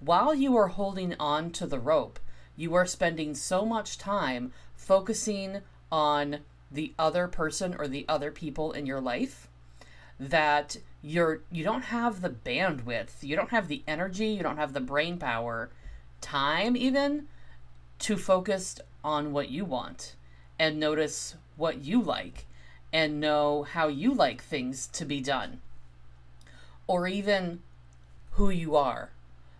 While 0.00 0.34
you 0.34 0.56
are 0.56 0.68
holding 0.68 1.14
on 1.18 1.50
to 1.52 1.66
the 1.66 1.78
rope, 1.78 2.18
you 2.56 2.74
are 2.74 2.86
spending 2.86 3.34
so 3.34 3.64
much 3.64 3.98
time 3.98 4.52
focusing 4.74 5.62
on 5.90 6.40
the 6.70 6.92
other 6.98 7.28
person 7.28 7.74
or 7.78 7.86
the 7.86 8.04
other 8.08 8.30
people 8.30 8.72
in 8.72 8.86
your 8.86 9.00
life 9.00 9.48
that 10.18 10.76
you're 11.02 11.40
you 11.50 11.62
don't 11.62 11.84
have 11.84 12.20
the 12.20 12.30
bandwidth, 12.30 13.22
you 13.22 13.36
don't 13.36 13.50
have 13.50 13.68
the 13.68 13.82
energy, 13.86 14.28
you 14.28 14.42
don't 14.42 14.56
have 14.56 14.72
the 14.72 14.80
brain 14.80 15.18
power, 15.18 15.70
time 16.20 16.76
even 16.76 17.28
to 18.00 18.16
focus 18.16 18.80
on 19.02 19.32
what 19.32 19.50
you 19.50 19.64
want 19.64 20.14
and 20.58 20.78
notice 20.78 21.36
what 21.56 21.84
you 21.84 22.00
like 22.00 22.46
and 22.92 23.20
know 23.20 23.62
how 23.62 23.88
you 23.88 24.12
like 24.12 24.42
things 24.42 24.86
to 24.88 25.04
be 25.04 25.20
done 25.20 25.60
or 26.86 27.06
even 27.08 27.60
who 28.32 28.50
you 28.50 28.76
are. 28.76 29.10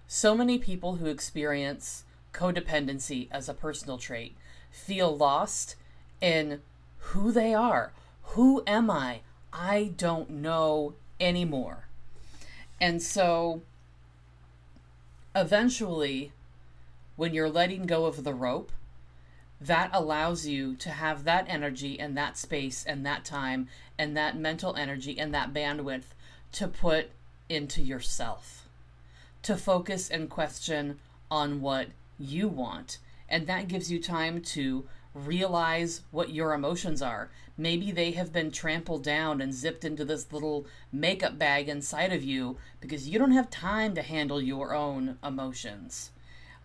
So 0.07 0.35
many 0.35 0.59
people 0.59 0.97
who 0.97 1.07
experience 1.07 2.05
codependency 2.33 3.29
as 3.31 3.49
a 3.49 3.55
personal 3.55 3.99
trait 3.99 4.37
feel 4.71 5.17
lost 5.17 5.77
in 6.21 6.61
who 6.99 7.33
they 7.33 7.55
are. 7.55 7.93
Who 8.35 8.63
am 8.67 8.91
I? 8.91 9.21
I 9.53 9.93
don't 9.97 10.31
know 10.31 10.95
anymore. 11.19 11.87
And 12.81 13.03
so 13.03 13.63
eventually, 15.35 16.33
when 17.17 17.35
you're 17.35 17.51
letting 17.51 17.87
go 17.87 18.05
of 18.05 18.25
the 18.25 18.35
rope, 18.35 18.71
that 19.61 19.91
allows 19.93 20.47
you 20.47 20.77
to 20.77 20.91
have 20.91 21.25
that 21.25 21.47
energy 21.49 21.99
and 21.99 22.17
that 22.17 22.37
space 22.37 22.85
and 22.85 23.05
that 23.07 23.25
time 23.25 23.69
and 23.99 24.17
that 24.17 24.37
mental 24.37 24.77
energy 24.77 25.19
and 25.19 25.33
that 25.33 25.53
bandwidth 25.53 26.15
to 26.53 26.69
put 26.69 27.11
into 27.49 27.81
yourself, 27.83 28.69
to 29.43 29.57
focus 29.57 30.11
and 30.11 30.29
question 30.29 30.99
on 31.31 31.61
what 31.61 31.89
you 32.19 32.49
want. 32.49 32.99
And 33.29 33.47
that 33.47 33.69
gives 33.69 33.91
you 33.91 34.01
time 34.01 34.43
to 34.43 34.87
realize 35.15 36.03
what 36.11 36.31
your 36.31 36.53
emotions 36.53 37.01
are. 37.01 37.31
Maybe 37.57 37.91
they 37.91 38.11
have 38.13 38.33
been 38.33 38.51
trampled 38.51 39.03
down 39.03 39.41
and 39.41 39.55
zipped 39.55 39.85
into 39.85 40.05
this 40.05 40.31
little 40.31 40.67
makeup 40.93 41.39
bag 41.39 41.69
inside 41.71 42.13
of 42.13 42.23
you 42.23 42.59
because 42.81 43.09
you 43.09 43.19
don't 43.19 43.33
have 43.33 43.49
time 43.49 43.95
to 43.95 44.03
handle 44.03 44.43
your 44.43 44.75
own 44.75 45.17
emotions. 45.25 46.11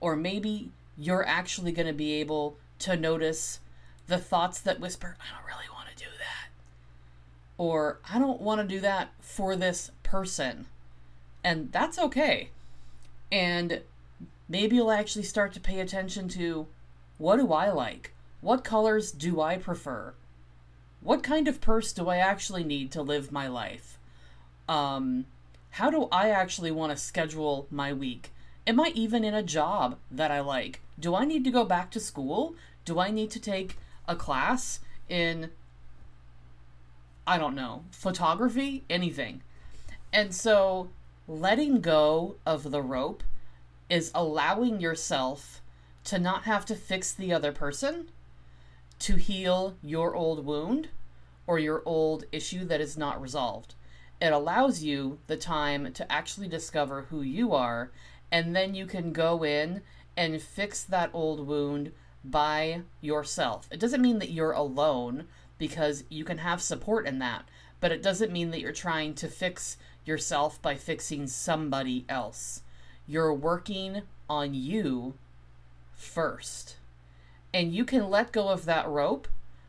Or 0.01 0.15
maybe 0.15 0.71
you're 0.97 1.25
actually 1.25 1.71
going 1.71 1.87
to 1.87 1.93
be 1.93 2.13
able 2.15 2.57
to 2.79 2.97
notice 2.97 3.59
the 4.07 4.17
thoughts 4.17 4.59
that 4.59 4.79
whisper, 4.79 5.15
I 5.21 5.35
don't 5.35 5.47
really 5.47 5.69
want 5.73 5.87
to 5.89 6.03
do 6.03 6.09
that. 6.17 6.49
Or 7.57 7.99
I 8.11 8.19
don't 8.19 8.41
want 8.41 8.59
to 8.61 8.67
do 8.67 8.81
that 8.81 9.13
for 9.21 9.55
this 9.55 9.91
person. 10.03 10.65
And 11.43 11.71
that's 11.71 11.97
okay. 11.97 12.49
And 13.31 13.81
maybe 14.49 14.75
you'll 14.75 14.91
actually 14.91 15.23
start 15.23 15.53
to 15.53 15.59
pay 15.59 15.79
attention 15.79 16.27
to 16.29 16.67
what 17.17 17.37
do 17.37 17.53
I 17.53 17.69
like? 17.69 18.13
What 18.41 18.63
colors 18.63 19.11
do 19.11 19.39
I 19.39 19.57
prefer? 19.57 20.13
What 21.01 21.23
kind 21.23 21.47
of 21.47 21.61
purse 21.61 21.93
do 21.93 22.09
I 22.09 22.17
actually 22.17 22.63
need 22.63 22.91
to 22.91 23.01
live 23.01 23.31
my 23.31 23.47
life? 23.47 23.97
Um, 24.67 25.25
how 25.71 25.89
do 25.89 26.07
I 26.11 26.29
actually 26.29 26.71
want 26.71 26.91
to 26.91 26.97
schedule 26.97 27.67
my 27.71 27.93
week? 27.93 28.31
Am 28.67 28.79
I 28.79 28.91
even 28.93 29.23
in 29.23 29.33
a 29.33 29.43
job 29.43 29.97
that 30.09 30.31
I 30.31 30.39
like? 30.39 30.81
Do 30.99 31.15
I 31.15 31.25
need 31.25 31.43
to 31.45 31.51
go 31.51 31.65
back 31.65 31.89
to 31.91 31.99
school? 31.99 32.55
Do 32.85 32.99
I 32.99 33.09
need 33.09 33.31
to 33.31 33.39
take 33.39 33.77
a 34.07 34.15
class 34.15 34.79
in, 35.09 35.49
I 37.25 37.37
don't 37.37 37.55
know, 37.55 37.83
photography? 37.91 38.83
Anything. 38.89 39.41
And 40.13 40.35
so 40.35 40.89
letting 41.27 41.81
go 41.81 42.35
of 42.45 42.71
the 42.71 42.81
rope 42.81 43.23
is 43.89 44.11
allowing 44.13 44.79
yourself 44.79 45.61
to 46.03 46.19
not 46.19 46.43
have 46.43 46.65
to 46.65 46.75
fix 46.75 47.11
the 47.13 47.33
other 47.33 47.51
person 47.51 48.09
to 48.99 49.15
heal 49.15 49.75
your 49.81 50.15
old 50.15 50.45
wound 50.45 50.89
or 51.47 51.57
your 51.57 51.81
old 51.85 52.25
issue 52.31 52.63
that 52.65 52.81
is 52.81 52.97
not 52.97 53.21
resolved. 53.21 53.73
It 54.21 54.31
allows 54.31 54.83
you 54.83 55.17
the 55.25 55.37
time 55.37 55.91
to 55.93 56.11
actually 56.11 56.47
discover 56.47 57.07
who 57.09 57.21
you 57.21 57.53
are, 57.53 57.91
and 58.31 58.55
then 58.55 58.73
you 58.73 58.85
can 58.85 59.11
go 59.11 59.43
in 59.43 59.81
and 60.15 60.41
fix 60.41 60.83
that 60.83 61.09
old 61.13 61.45
wound 61.45 61.91
by 62.23 62.81
yourself. 63.01 63.67
It 63.71 63.79
doesn't 63.79 64.01
mean 64.01 64.19
that 64.19 64.31
you're 64.31 64.51
alone 64.51 65.25
because 65.57 66.03
you 66.09 66.23
can 66.23 66.39
have 66.39 66.61
support 66.61 67.07
in 67.07 67.19
that, 67.19 67.45
but 67.79 67.91
it 67.91 68.03
doesn't 68.03 68.31
mean 68.31 68.51
that 68.51 68.59
you're 68.59 68.71
trying 68.71 69.13
to 69.15 69.27
fix 69.27 69.77
yourself 70.05 70.61
by 70.61 70.75
fixing 70.75 71.27
somebody 71.27 72.05
else. 72.09 72.61
You're 73.07 73.33
working 73.33 74.03
on 74.29 74.53
you 74.53 75.15
first 75.93 76.77
and 77.53 77.73
you 77.73 77.85
can 77.85 78.09
let 78.09 78.31
go 78.31 78.49
of 78.49 78.65
that 78.65 78.87
rope 78.87 79.27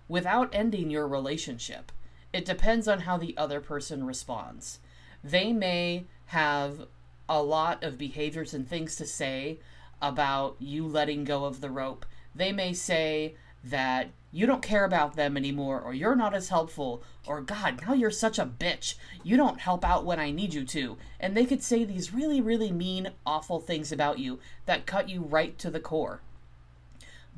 without 0.09 0.55
ending 0.55 0.91
your 0.91 1.07
relationship. 1.07 1.91
It 2.33 2.45
depends 2.45 2.89
on 2.89 3.01
how 3.01 3.17
the 3.17 3.37
other 3.37 3.61
person 3.61 4.07
responds. 4.07 4.79
They 5.23 5.53
may 5.53 6.05
have 6.27 6.87
a 7.29 7.43
lot 7.43 7.83
of 7.83 7.99
behaviors 7.99 8.55
and 8.55 8.69
things 8.69 8.97
to 8.97 9.07
say 9.07 9.59
about 10.01 10.57
you 10.59 10.87
letting 10.87 11.25
go 11.25 11.45
of 11.45 11.61
the 11.61 11.71
rope. 11.71 12.05
They 12.35 12.53
may 12.53 12.73
say 12.73 13.37
that 13.65 14.11
you 14.33 14.47
don't 14.47 14.63
care 14.63 14.85
about 14.85 15.15
them 15.15 15.37
anymore, 15.37 15.81
or 15.81 15.93
you're 15.93 16.17
not 16.17 16.35
as 16.35 16.49
helpful, 16.49 17.03
or 17.27 17.43
God, 17.43 17.83
now 17.87 17.93
you're 17.93 18.11
such 18.11 18.39
a 18.39 18.47
bitch. 18.47 18.95
You 19.23 19.37
don't 19.37 19.61
help 19.61 19.85
out 19.85 20.07
when 20.07 20.19
I 20.19 20.31
need 20.31 20.55
you 20.55 20.65
to. 20.65 20.97
And 21.21 21.37
they 21.37 21.45
could 21.45 21.63
say 21.63 21.85
these 21.85 22.15
really, 22.15 22.41
really 22.41 22.73
mean, 22.73 23.11
awful 23.27 23.61
things 23.61 23.93
about 23.93 24.19
you 24.19 24.41
that 24.65 24.87
cut 24.87 25.09
you 25.09 25.21
right 25.21 25.59
to 25.59 25.71
the 25.71 25.81
core. 25.81 26.23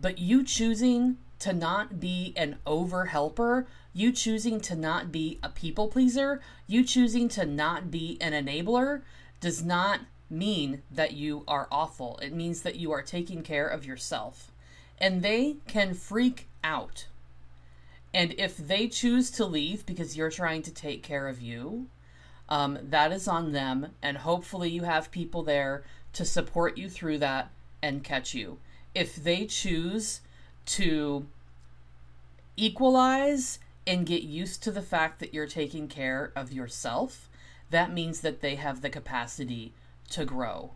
But 0.00 0.18
you 0.18 0.44
choosing 0.44 1.18
to 1.40 1.52
not 1.52 1.98
be 2.00 2.32
an 2.36 2.58
over 2.64 3.06
helper, 3.06 3.66
you 3.92 4.12
choosing 4.12 4.60
to 4.60 4.76
not 4.76 5.12
be 5.12 5.38
a 5.42 5.48
people 5.48 5.88
pleaser, 5.88 6.40
you 6.66 6.84
choosing 6.84 7.28
to 7.30 7.44
not 7.44 7.90
be 7.90 8.16
an 8.20 8.32
enabler 8.32 9.02
does 9.40 9.62
not 9.62 10.00
mean 10.30 10.82
that 10.90 11.12
you 11.12 11.44
are 11.46 11.68
awful. 11.70 12.18
It 12.22 12.32
means 12.32 12.62
that 12.62 12.76
you 12.76 12.92
are 12.92 13.02
taking 13.02 13.42
care 13.42 13.68
of 13.68 13.84
yourself. 13.84 14.50
And 14.98 15.22
they 15.22 15.56
can 15.66 15.94
freak 15.94 16.48
out. 16.62 17.06
And 18.12 18.34
if 18.38 18.56
they 18.56 18.88
choose 18.88 19.30
to 19.32 19.44
leave 19.44 19.84
because 19.84 20.16
you're 20.16 20.30
trying 20.30 20.62
to 20.62 20.72
take 20.72 21.02
care 21.02 21.28
of 21.28 21.40
you, 21.42 21.88
um, 22.48 22.78
that 22.82 23.12
is 23.12 23.26
on 23.26 23.52
them. 23.52 23.88
And 24.02 24.18
hopefully, 24.18 24.70
you 24.70 24.82
have 24.84 25.10
people 25.10 25.42
there 25.42 25.84
to 26.12 26.24
support 26.24 26.78
you 26.78 26.88
through 26.88 27.18
that 27.18 27.50
and 27.82 28.04
catch 28.04 28.34
you. 28.34 28.58
If 28.94 29.16
they 29.16 29.46
choose 29.46 30.20
to 30.66 31.26
equalize 32.56 33.58
and 33.86 34.06
get 34.06 34.22
used 34.22 34.62
to 34.62 34.70
the 34.70 34.82
fact 34.82 35.18
that 35.18 35.34
you're 35.34 35.46
taking 35.46 35.88
care 35.88 36.32
of 36.36 36.52
yourself, 36.52 37.28
that 37.70 37.92
means 37.92 38.20
that 38.20 38.40
they 38.40 38.56
have 38.56 38.80
the 38.80 38.90
capacity 38.90 39.72
to 40.10 40.24
grow. 40.24 40.72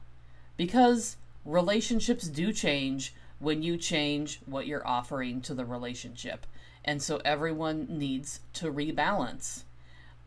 Because 0.57 1.16
relationships 1.45 2.28
do 2.28 2.52
change 2.52 3.14
when 3.38 3.62
you 3.62 3.76
change 3.76 4.40
what 4.47 4.66
you're 4.66 4.87
offering 4.87 5.40
to 5.42 5.54
the 5.54 5.64
relationship. 5.64 6.47
And 6.85 7.02
so 7.02 7.21
everyone 7.25 7.87
needs 7.88 8.40
to 8.54 8.73
rebalance. 8.73 9.62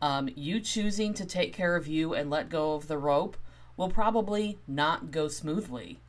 Um, 0.00 0.28
you 0.34 0.60
choosing 0.60 1.14
to 1.14 1.24
take 1.24 1.52
care 1.52 1.76
of 1.76 1.86
you 1.86 2.14
and 2.14 2.30
let 2.30 2.48
go 2.48 2.74
of 2.74 2.88
the 2.88 2.98
rope 2.98 3.36
will 3.76 3.88
probably 3.88 4.58
not 4.66 5.10
go 5.10 5.28
smoothly. 5.28 6.00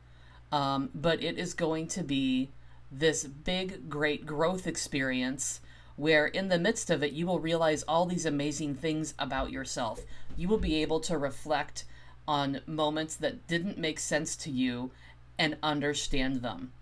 Um, 0.50 0.90
but 0.94 1.22
it 1.22 1.38
is 1.38 1.54
going 1.54 1.88
to 1.88 2.02
be 2.02 2.50
this 2.90 3.24
big, 3.24 3.88
great 3.88 4.24
growth 4.26 4.66
experience 4.66 5.60
where, 5.96 6.26
in 6.26 6.48
the 6.48 6.58
midst 6.58 6.90
of 6.90 7.02
it, 7.02 7.12
you 7.12 7.26
will 7.26 7.38
realize 7.38 7.82
all 7.84 8.06
these 8.06 8.26
amazing 8.26 8.74
things 8.74 9.14
about 9.18 9.50
yourself. 9.52 10.00
You 10.36 10.48
will 10.48 10.58
be 10.58 10.82
able 10.82 11.00
to 11.00 11.16
reflect 11.16 11.84
on 12.26 12.60
moments 12.66 13.16
that 13.16 13.46
didn't 13.46 13.78
make 13.78 14.00
sense 14.00 14.34
to 14.36 14.50
you 14.50 14.90
and 15.38 15.56
understand 15.62 16.36
them. 16.36 16.72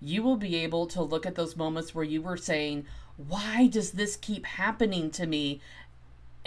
You 0.00 0.22
will 0.22 0.36
be 0.36 0.56
able 0.56 0.86
to 0.88 1.02
look 1.02 1.26
at 1.26 1.34
those 1.34 1.56
moments 1.56 1.94
where 1.94 2.04
you 2.04 2.22
were 2.22 2.36
saying, 2.36 2.86
Why 3.16 3.66
does 3.66 3.92
this 3.92 4.16
keep 4.16 4.44
happening 4.46 5.10
to 5.12 5.26
me? 5.26 5.60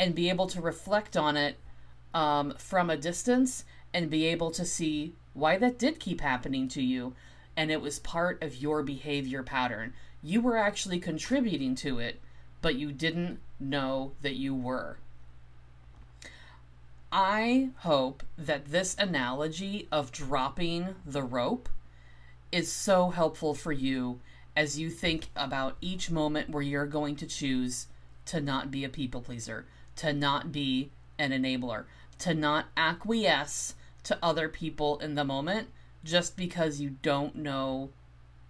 and 0.01 0.15
be 0.15 0.29
able 0.29 0.47
to 0.47 0.59
reflect 0.59 1.15
on 1.15 1.37
it 1.37 1.57
um, 2.11 2.55
from 2.57 2.89
a 2.89 2.97
distance 2.97 3.63
and 3.93 4.09
be 4.09 4.25
able 4.25 4.49
to 4.49 4.65
see 4.65 5.13
why 5.33 5.57
that 5.57 5.77
did 5.77 5.99
keep 5.99 6.21
happening 6.21 6.67
to 6.69 6.81
you. 6.81 7.13
And 7.55 7.69
it 7.69 7.81
was 7.81 7.99
part 7.99 8.41
of 8.41 8.55
your 8.55 8.81
behavior 8.81 9.43
pattern. 9.43 9.93
You 10.23 10.41
were 10.41 10.57
actually 10.57 10.99
contributing 10.99 11.75
to 11.75 11.99
it, 11.99 12.21
but 12.61 12.75
you 12.75 12.91
didn't 12.91 13.39
know 13.59 14.13
that 14.21 14.35
you 14.35 14.53
were. 14.53 14.97
I 17.11 17.69
hope 17.77 18.23
that 18.37 18.71
this 18.71 18.95
analogy 18.97 19.87
of 19.91 20.11
dropping 20.11 20.95
the 21.05 21.23
rope 21.23 21.67
is 22.51 22.71
so 22.71 23.09
helpful 23.09 23.53
for 23.53 23.71
you 23.71 24.19
as 24.55 24.79
you 24.79 24.89
think 24.89 25.29
about 25.35 25.77
each 25.81 26.11
moment 26.11 26.49
where 26.49 26.63
you're 26.63 26.85
going 26.85 27.15
to 27.17 27.25
choose 27.25 27.87
to 28.27 28.39
not 28.39 28.71
be 28.71 28.83
a 28.83 28.89
people 28.89 29.21
pleaser, 29.21 29.65
to 29.97 30.13
not 30.13 30.51
be 30.51 30.91
an 31.17 31.31
enabler, 31.31 31.85
to 32.19 32.33
not 32.33 32.67
acquiesce 32.77 33.75
to 34.03 34.17
other 34.21 34.47
people 34.47 34.99
in 34.99 35.15
the 35.15 35.23
moment 35.23 35.67
just 36.03 36.35
because 36.35 36.79
you 36.79 36.91
don't 37.01 37.35
know 37.35 37.89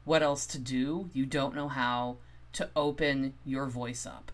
what 0.05 0.23
else 0.23 0.45
to 0.47 0.59
do, 0.59 1.09
you 1.13 1.25
don't 1.25 1.55
know 1.55 1.67
how 1.67 2.17
to 2.53 2.69
open 2.75 3.33
your 3.45 3.67
voice 3.67 4.05
up. 4.05 4.31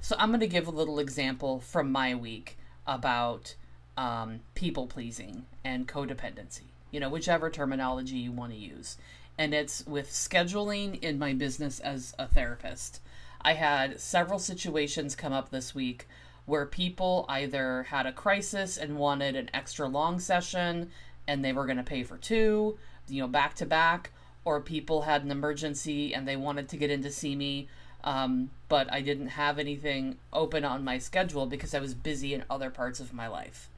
So, 0.00 0.16
I'm 0.18 0.28
going 0.28 0.40
to 0.40 0.46
give 0.46 0.66
a 0.66 0.72
little 0.72 0.98
example 0.98 1.60
from 1.60 1.90
my 1.90 2.14
week 2.14 2.58
about 2.86 3.54
um, 3.96 4.40
people 4.54 4.86
pleasing 4.86 5.46
and 5.64 5.88
codependency, 5.88 6.64
you 6.90 7.00
know, 7.00 7.08
whichever 7.08 7.50
terminology 7.50 8.16
you 8.16 8.32
want 8.32 8.52
to 8.52 8.58
use. 8.58 8.98
And 9.38 9.54
it's 9.54 9.86
with 9.86 10.10
scheduling 10.10 11.02
in 11.02 11.18
my 11.18 11.32
business 11.32 11.80
as 11.80 12.14
a 12.18 12.26
therapist. 12.26 13.00
I 13.40 13.54
had 13.54 14.00
several 14.00 14.38
situations 14.38 15.16
come 15.16 15.32
up 15.32 15.50
this 15.50 15.74
week 15.74 16.06
where 16.46 16.66
people 16.66 17.24
either 17.28 17.84
had 17.84 18.06
a 18.06 18.12
crisis 18.12 18.76
and 18.76 18.98
wanted 18.98 19.36
an 19.36 19.50
extra 19.52 19.88
long 19.88 20.20
session 20.20 20.90
and 21.26 21.44
they 21.44 21.52
were 21.52 21.66
going 21.66 21.78
to 21.78 21.82
pay 21.82 22.02
for 22.02 22.18
two, 22.18 22.78
you 23.08 23.22
know, 23.22 23.28
back 23.28 23.54
to 23.54 23.66
back, 23.66 24.10
or 24.44 24.60
people 24.60 25.02
had 25.02 25.24
an 25.24 25.30
emergency 25.30 26.14
and 26.14 26.26
they 26.28 26.36
wanted 26.36 26.68
to 26.68 26.76
get 26.76 26.90
in 26.90 27.02
to 27.02 27.10
see 27.10 27.34
me 27.34 27.68
um, 28.04 28.50
but 28.68 28.92
I 28.92 29.00
didn't 29.00 29.28
have 29.28 29.58
anything 29.58 30.18
open 30.32 30.64
on 30.64 30.84
my 30.84 30.98
schedule 30.98 31.46
because 31.46 31.74
I 31.74 31.80
was 31.80 31.94
busy 31.94 32.34
in 32.34 32.44
other 32.50 32.70
parts 32.70 33.00
of 33.00 33.14
my 33.14 33.26
life. 33.26 33.70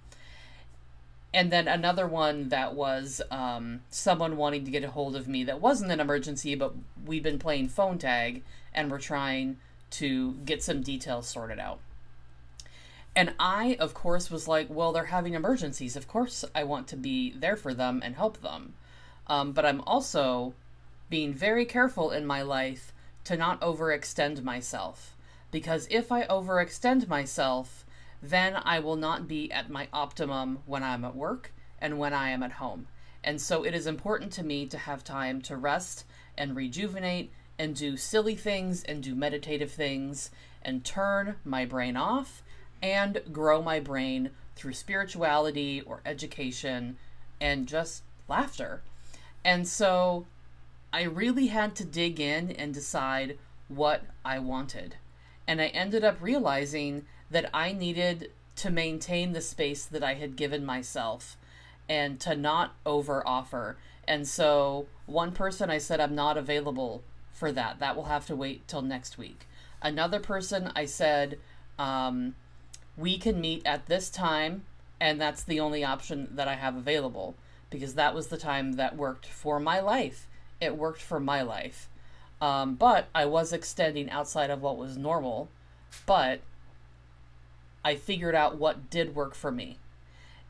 And 1.33 1.53
then 1.53 1.69
another 1.69 2.09
one 2.09 2.49
that 2.49 2.75
was 2.75 3.23
um, 3.31 3.83
someone 3.89 4.37
wanting 4.37 4.65
to 4.65 4.71
get 4.71 4.83
a 4.83 4.91
hold 4.91 5.15
of 5.15 5.29
me 5.29 5.45
that 5.45 5.61
wasn't 5.61 5.93
an 5.93 6.01
emergency, 6.01 6.55
but 6.57 6.75
we've 7.05 7.23
been 7.23 7.39
playing 7.39 7.69
phone 7.69 7.99
tag 7.99 8.43
and 8.75 8.91
we're 8.91 8.99
trying 8.99 9.59
to 9.91 10.33
get 10.45 10.63
some 10.63 10.83
details 10.83 11.29
sorted 11.29 11.61
out. 11.61 11.79
And 13.15 13.33
I, 13.39 13.77
of 13.79 13.95
course, 13.95 14.31
was 14.31 14.49
like, 14.49 14.67
well, 14.69 14.93
they're 14.93 15.07
having 15.07 15.35
emergencies. 15.35 15.95
Of 15.95 16.09
course, 16.09 16.45
I 16.55 16.65
want 16.65 16.89
to 16.89 16.97
be 16.97 17.31
there 17.31 17.57
for 17.57 17.73
them 17.73 18.03
and 18.05 18.17
help 18.17 18.43
them. 18.43 18.75
Um, 19.29 19.53
but 19.53 19.67
I'm 19.67 19.81
also 19.83 20.55
being 21.09 21.33
very 21.33 21.65
careful 21.65 22.11
in 22.11 22.27
my 22.27 22.43
life 22.43 22.93
to 23.25 23.37
not 23.37 23.61
overextend 23.61 24.43
myself. 24.43 25.17
Because 25.51 25.87
if 25.91 26.13
I 26.13 26.25
overextend 26.27 27.09
myself, 27.09 27.85
then 28.23 28.57
I 28.57 28.79
will 28.79 28.97
not 28.97 29.29
be 29.29 29.51
at 29.53 29.71
my 29.71 29.89
optimum 29.93 30.59
when 30.67 30.83
I'm 30.83 31.05
at 31.05 31.17
work 31.17 31.53
and 31.81 31.99
when 31.99 32.13
I 32.13 32.31
am 32.31 32.43
at 32.43 32.53
home. 32.53 32.87
And 33.23 33.41
so 33.41 33.65
it 33.65 33.75
is 33.75 33.87
important 33.87 34.33
to 34.33 34.45
me 34.45 34.67
to 34.67 34.79
have 34.79 35.03
time 35.03 35.41
to 35.43 35.57
rest 35.57 36.05
and 36.39 36.55
rejuvenate 36.55 37.33
and 37.59 37.75
do 37.75 37.97
silly 37.97 38.37
things 38.37 38.85
and 38.85 39.03
do 39.03 39.15
meditative 39.15 39.73
things 39.73 40.31
and 40.63 40.85
turn 40.85 41.37
my 41.45 41.65
brain 41.65 41.97
off 41.97 42.43
and 42.83 43.21
grow 43.33 43.63
my 43.63 43.81
brain 43.81 44.31
through 44.55 44.75
spirituality 44.75 45.81
or 45.81 46.01
education 46.05 46.97
and 47.41 47.67
just 47.67 48.03
laughter. 48.29 48.83
And 49.45 49.67
so 49.67 50.27
I 50.93 51.03
really 51.03 51.49
had 51.49 51.75
to 51.77 51.85
dig 51.85 52.21
in 52.21 52.51
and 52.51 52.73
decide 52.73 53.39
what 53.69 54.05
I 54.25 54.39
wanted. 54.39 54.97
And 55.47 55.61
I 55.61 55.67
ended 55.67 56.05
up 56.05 56.21
realizing 56.21 57.05
that 57.31 57.51
I 57.53 57.73
needed 57.73 58.31
to 58.57 58.71
maintain 58.71 59.33
the 59.33 59.41
space 59.41 59.85
that 59.85 60.03
I 60.03 60.15
had 60.15 60.37
given 60.37 60.65
myself 60.65 61.37
and 61.89 62.19
to 62.21 62.35
not 62.35 62.75
over 62.85 63.27
offer. 63.27 63.77
And 64.09 64.27
so, 64.27 64.87
one 65.07 65.33
person 65.33 65.71
I 65.71 65.79
said, 65.79 66.01
I'm 66.01 66.15
not 66.15 66.37
available 66.37 67.03
for 67.33 67.53
that. 67.53 67.79
That 67.79 67.97
will 67.97 68.05
have 68.05 68.27
to 68.27 68.37
wait 68.37 68.67
till 68.67 68.83
next 68.83 69.19
week. 69.19 69.47
Another 69.83 70.19
person 70.19 70.73
I 70.75 70.87
said, 70.87 71.39
um, 71.79 72.35
we 72.97 73.19
can 73.19 73.41
meet 73.41 73.67
at 73.67 73.87
this 73.87 74.09
time, 74.09 74.65
and 75.01 75.21
that's 75.21 75.43
the 75.43 75.61
only 75.61 75.85
option 75.85 76.29
that 76.33 76.49
I 76.49 76.55
have 76.55 76.77
available 76.77 77.37
because 77.71 77.95
that 77.95 78.15
was 78.15 78.29
the 78.29 78.37
time 78.39 78.75
that 78.75 78.97
worked 78.97 79.27
for 79.27 79.59
my 79.59 79.81
life 79.81 80.27
it 80.61 80.77
worked 80.77 81.03
for 81.03 81.21
my 81.21 81.43
life. 81.43 81.89
Um, 82.41 82.75
but 82.75 83.09
I 83.15 83.25
was 83.27 83.53
extending 83.53 84.11
outside 84.11 84.51
of 84.51 84.63
what 84.63 84.77
was 84.77 84.97
normal, 84.97 85.49
but 86.05 86.41
I 87.85 87.97
figured 87.97 88.35
out 88.35 88.59
what 88.59 88.91
did 88.91 89.15
work 89.15 89.35
for 89.35 89.51
me. 89.51 89.79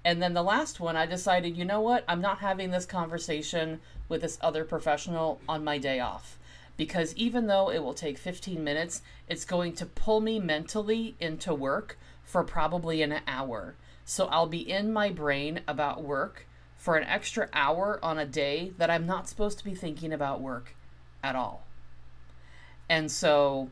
And 0.05 0.23
then 0.23 0.35
the 0.35 0.43
last 0.43 0.79
one, 0.79 0.97
I 0.97 1.07
decided, 1.07 1.57
you 1.57 1.65
know 1.65 1.81
what? 1.81 2.05
I'm 2.07 2.21
not 2.21 2.39
having 2.39 2.71
this 2.71 2.87
conversation 2.87 3.81
with 4.09 4.23
this 4.23 4.39
other 4.41 4.65
professional 4.65 5.41
on 5.49 5.65
my 5.65 5.79
day 5.79 5.99
off. 5.99 6.39
Because 6.77 7.15
even 7.17 7.47
though 7.47 7.71
it 7.71 7.83
will 7.83 7.95
take 7.95 8.19
15 8.19 8.63
minutes, 8.63 9.03
it's 9.29 9.45
going 9.45 9.73
to 9.75 9.87
pull 9.87 10.21
me 10.21 10.39
mentally 10.39 11.17
into 11.19 11.55
work 11.55 11.99
for 12.23 12.45
probably 12.45 13.03
an 13.03 13.21
hour. 13.27 13.75
So 14.05 14.27
I'll 14.27 14.47
be 14.47 14.71
in 14.71 14.93
my 14.93 15.11
brain 15.11 15.61
about 15.67 16.05
work 16.05 16.46
for 16.87 16.95
an 16.95 17.09
extra 17.09 17.49
hour 17.53 17.99
on 18.01 18.17
a 18.17 18.25
day 18.25 18.73
that 18.79 18.89
I'm 18.89 19.07
not 19.07 19.29
supposed 19.29 19.59
to 19.59 19.65
be 19.65 19.75
thinking 19.75 20.13
about 20.13 20.41
work 20.41 20.77
at 21.21 21.35
all. 21.35 21.67
And 22.89 23.11
so 23.11 23.71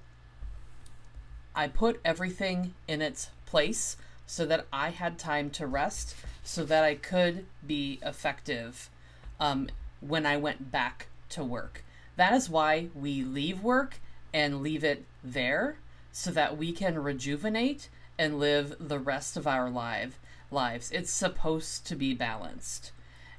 I 1.54 1.68
put 1.68 2.00
everything 2.04 2.74
in 2.88 3.00
its 3.00 3.30
place 3.46 3.96
so 4.26 4.44
that 4.46 4.66
I 4.72 4.90
had 4.90 5.16
time 5.16 5.48
to 5.50 5.64
rest, 5.64 6.16
so 6.42 6.64
that 6.64 6.82
I 6.82 6.96
could 6.96 7.46
be 7.64 8.00
effective 8.02 8.90
um, 9.38 9.68
when 10.00 10.26
I 10.26 10.36
went 10.36 10.72
back 10.72 11.06
to 11.28 11.44
work. 11.44 11.84
That 12.16 12.32
is 12.32 12.50
why 12.50 12.88
we 12.96 13.22
leave 13.22 13.62
work 13.62 14.00
and 14.32 14.60
leave 14.60 14.82
it 14.82 15.04
there 15.22 15.76
so 16.10 16.32
that 16.32 16.56
we 16.56 16.72
can 16.72 17.00
rejuvenate 17.00 17.88
and 18.18 18.40
live 18.40 18.74
the 18.80 18.98
rest 18.98 19.36
of 19.36 19.46
our 19.46 19.70
life 19.70 20.18
lives. 20.50 20.90
It's 20.90 21.12
supposed 21.12 21.86
to 21.86 21.94
be 21.94 22.12
balanced 22.12 22.90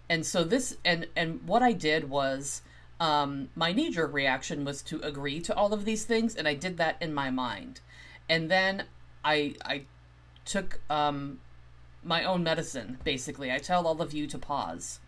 and 0.10 0.26
so 0.26 0.44
this 0.44 0.78
and 0.84 1.08
and 1.16 1.48
what 1.48 1.64
I 1.64 1.72
did 1.72 2.10
was 2.10 2.62
um, 3.00 3.50
my 3.56 3.74
knee 3.74 3.92
jerk 3.92 4.14
reaction 4.14 4.64
was 4.64 4.82
to 4.84 5.00
agree 5.02 5.42
to 5.42 5.56
all 5.56 5.74
of 5.74 5.86
these 5.86 6.06
things, 6.06 6.36
and 6.36 6.48
I 6.48 6.54
did 6.54 6.78
that 6.78 6.98
in 7.02 7.14
my 7.14 7.30
mind. 7.30 7.82
And 8.30 8.50
then 8.50 8.86
I 9.24 9.56
I 9.66 9.86
took 10.46 10.80
um, 10.90 11.40
my 12.04 12.24
own 12.24 12.44
medicine. 12.44 13.00
Basically, 13.04 13.52
I 13.52 13.58
tell 13.58 13.88
all 13.88 14.02
of 14.02 14.14
you 14.14 14.28
to 14.28 14.38
pause 14.38 15.00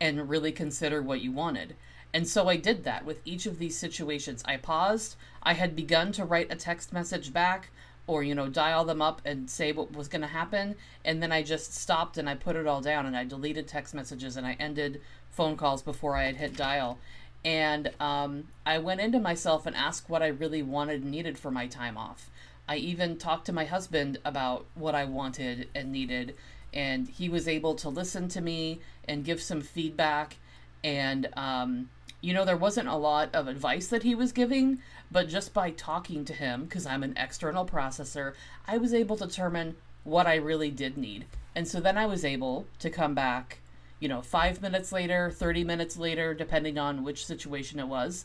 and 0.00 0.28
really 0.28 0.52
consider 0.52 1.02
what 1.02 1.20
you 1.20 1.32
wanted. 1.32 1.76
And 2.14 2.28
so 2.28 2.48
I 2.48 2.56
did 2.56 2.84
that 2.84 3.06
with 3.06 3.20
each 3.24 3.46
of 3.46 3.58
these 3.58 3.76
situations. 3.76 4.42
I 4.44 4.58
paused. 4.58 5.16
I 5.42 5.54
had 5.54 5.74
begun 5.74 6.12
to 6.12 6.24
write 6.24 6.52
a 6.52 6.56
text 6.56 6.92
message 6.92 7.32
back 7.32 7.70
or, 8.06 8.22
you 8.22 8.34
know, 8.34 8.48
dial 8.48 8.84
them 8.84 9.00
up 9.00 9.22
and 9.24 9.48
say 9.48 9.72
what 9.72 9.92
was 9.92 10.08
going 10.08 10.22
to 10.22 10.28
happen. 10.28 10.74
And 11.04 11.22
then 11.22 11.32
I 11.32 11.42
just 11.42 11.74
stopped 11.74 12.18
and 12.18 12.28
I 12.28 12.34
put 12.34 12.56
it 12.56 12.66
all 12.66 12.80
down 12.80 13.06
and 13.06 13.16
I 13.16 13.24
deleted 13.24 13.68
text 13.68 13.94
messages 13.94 14.36
and 14.36 14.46
I 14.46 14.56
ended 14.58 15.00
phone 15.30 15.56
calls 15.56 15.82
before 15.82 16.16
I 16.16 16.24
had 16.24 16.36
hit 16.36 16.56
dial. 16.56 16.98
And 17.44 17.90
um, 17.98 18.44
I 18.64 18.78
went 18.78 19.00
into 19.00 19.18
myself 19.18 19.66
and 19.66 19.74
asked 19.74 20.08
what 20.08 20.22
I 20.22 20.28
really 20.28 20.62
wanted 20.62 21.02
and 21.02 21.10
needed 21.10 21.38
for 21.38 21.50
my 21.50 21.66
time 21.66 21.96
off. 21.96 22.30
I 22.68 22.76
even 22.76 23.18
talked 23.18 23.46
to 23.46 23.52
my 23.52 23.64
husband 23.64 24.18
about 24.24 24.66
what 24.74 24.94
I 24.94 25.04
wanted 25.04 25.68
and 25.74 25.90
needed, 25.90 26.36
and 26.72 27.08
he 27.08 27.28
was 27.28 27.48
able 27.48 27.74
to 27.76 27.88
listen 27.88 28.28
to 28.28 28.40
me 28.40 28.80
and 29.08 29.24
give 29.24 29.42
some 29.42 29.60
feedback. 29.60 30.36
And, 30.84 31.28
um, 31.36 31.90
you 32.20 32.32
know, 32.32 32.44
there 32.44 32.56
wasn't 32.56 32.88
a 32.88 32.96
lot 32.96 33.34
of 33.34 33.48
advice 33.48 33.88
that 33.88 34.04
he 34.04 34.14
was 34.14 34.30
giving, 34.30 34.78
but 35.12 35.28
just 35.28 35.52
by 35.52 35.70
talking 35.70 36.24
to 36.24 36.32
him, 36.32 36.64
because 36.64 36.86
I'm 36.86 37.02
an 37.02 37.14
external 37.16 37.66
processor, 37.66 38.32
I 38.66 38.78
was 38.78 38.94
able 38.94 39.16
to 39.18 39.26
determine 39.26 39.76
what 40.04 40.26
I 40.26 40.36
really 40.36 40.70
did 40.70 40.96
need. 40.96 41.26
And 41.54 41.68
so 41.68 41.80
then 41.80 41.98
I 41.98 42.06
was 42.06 42.24
able 42.24 42.66
to 42.78 42.90
come 42.90 43.14
back 43.14 43.58
you 44.02 44.08
know, 44.08 44.20
five 44.20 44.60
minutes 44.60 44.90
later, 44.90 45.30
30 45.30 45.62
minutes 45.62 45.96
later, 45.96 46.34
depending 46.34 46.76
on 46.76 47.04
which 47.04 47.24
situation 47.24 47.78
it 47.78 47.86
was, 47.86 48.24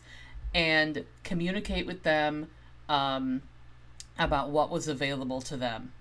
and 0.55 1.05
communicate 1.23 1.85
with 1.85 2.01
them 2.01 2.47
um, 2.89 3.43
about 4.17 4.49
what 4.49 4.71
was 4.71 4.87
available 4.87 5.39
to 5.39 5.55
them 5.55 5.93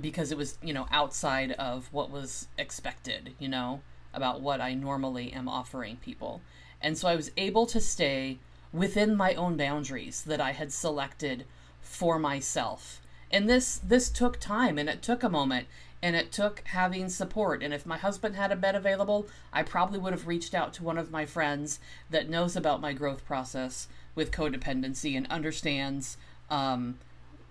because 0.00 0.32
it 0.32 0.38
was, 0.38 0.56
you 0.62 0.72
know, 0.72 0.86
outside 0.90 1.52
of 1.52 1.92
what 1.92 2.10
was 2.10 2.48
expected, 2.56 3.34
you 3.38 3.48
know, 3.48 3.82
about 4.14 4.40
what 4.40 4.62
I 4.62 4.72
normally 4.72 5.30
am 5.34 5.46
offering 5.46 5.98
people. 5.98 6.40
And 6.80 6.96
so 6.96 7.06
I 7.06 7.16
was 7.16 7.30
able 7.36 7.66
to 7.66 7.82
stay 7.82 8.38
within 8.74 9.14
my 9.14 9.34
own 9.34 9.56
boundaries 9.56 10.22
that 10.22 10.40
I 10.40 10.52
had 10.52 10.72
selected 10.72 11.46
for 11.80 12.18
myself. 12.18 13.00
And 13.30 13.48
this 13.48 13.80
this 13.82 14.10
took 14.10 14.38
time 14.38 14.76
and 14.78 14.88
it 14.88 15.00
took 15.00 15.22
a 15.22 15.28
moment 15.28 15.68
and 16.02 16.14
it 16.14 16.32
took 16.32 16.60
having 16.66 17.08
support. 17.08 17.62
And 17.62 17.72
if 17.72 17.86
my 17.86 17.96
husband 17.96 18.36
had 18.36 18.52
a 18.52 18.56
bed 18.56 18.74
available, 18.74 19.26
I 19.52 19.62
probably 19.62 19.98
would 19.98 20.12
have 20.12 20.26
reached 20.26 20.54
out 20.54 20.74
to 20.74 20.84
one 20.84 20.98
of 20.98 21.10
my 21.10 21.24
friends 21.24 21.78
that 22.10 22.28
knows 22.28 22.56
about 22.56 22.80
my 22.80 22.92
growth 22.92 23.24
process 23.24 23.88
with 24.14 24.30
codependency 24.30 25.16
and 25.16 25.26
understands, 25.28 26.18
um, 26.50 26.98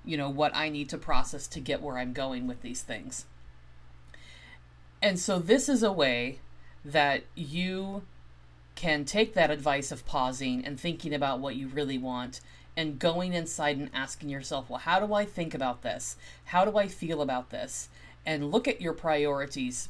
you 0.05 0.17
know, 0.17 0.29
what 0.29 0.55
I 0.55 0.69
need 0.69 0.89
to 0.89 0.97
process 0.97 1.47
to 1.47 1.59
get 1.59 1.81
where 1.81 1.97
I'm 1.97 2.13
going 2.13 2.45
with 2.45 2.61
these 2.61 2.81
things. 2.81 3.25
And 5.01 5.17
so 5.17 5.39
this 5.39 5.67
is 5.67 5.83
a 5.83 5.91
way 5.91 6.39
that 6.85 7.23
you 7.35 8.03
can 8.75 9.05
take 9.05 9.33
that 9.33 9.51
advice 9.51 9.91
of 9.91 10.05
pausing 10.05 10.65
and 10.65 10.79
thinking 10.79 11.13
about 11.13 11.39
what 11.39 11.55
you 11.55 11.67
really 11.67 11.97
want 11.97 12.41
and 12.75 12.97
going 12.97 13.33
inside 13.33 13.77
and 13.77 13.89
asking 13.93 14.29
yourself, 14.29 14.69
well, 14.69 14.79
how 14.79 14.99
do 14.99 15.13
I 15.13 15.25
think 15.25 15.53
about 15.53 15.83
this? 15.83 16.15
How 16.45 16.65
do 16.65 16.77
I 16.77 16.87
feel 16.87 17.21
about 17.21 17.51
this? 17.51 17.89
and 18.25 18.51
look 18.51 18.67
at 18.67 18.81
your 18.81 18.93
priorities, 18.93 19.89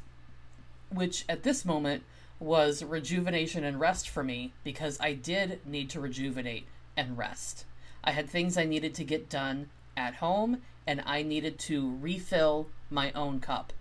which 0.90 1.26
at 1.30 1.44
this 1.44 1.66
moment 1.66 2.04
was 2.40 2.84
rejuvenation 2.84 3.64
and 3.64 3.80
rest 3.80 4.10
for 4.10 4.24
me 4.24 4.54
because 4.64 4.98
I 5.00 5.14
did 5.14 5.60
need 5.66 5.90
to 5.92 6.00
rejuvenate 6.00 6.68
and 6.98 7.18
rest. 7.18 7.66
I 8.04 8.12
had 8.12 8.30
things 8.30 8.58
I 8.58 8.66
needed 8.66 8.94
to 8.96 9.04
get 9.04 9.30
done 9.30 9.70
at 9.96 10.16
home 10.16 10.62
and 10.86 11.02
I 11.06 11.24
needed 11.24 11.58
to 11.60 11.98
refill 12.02 12.68
my 12.90 13.12
own 13.14 13.40
cup. 13.40 13.72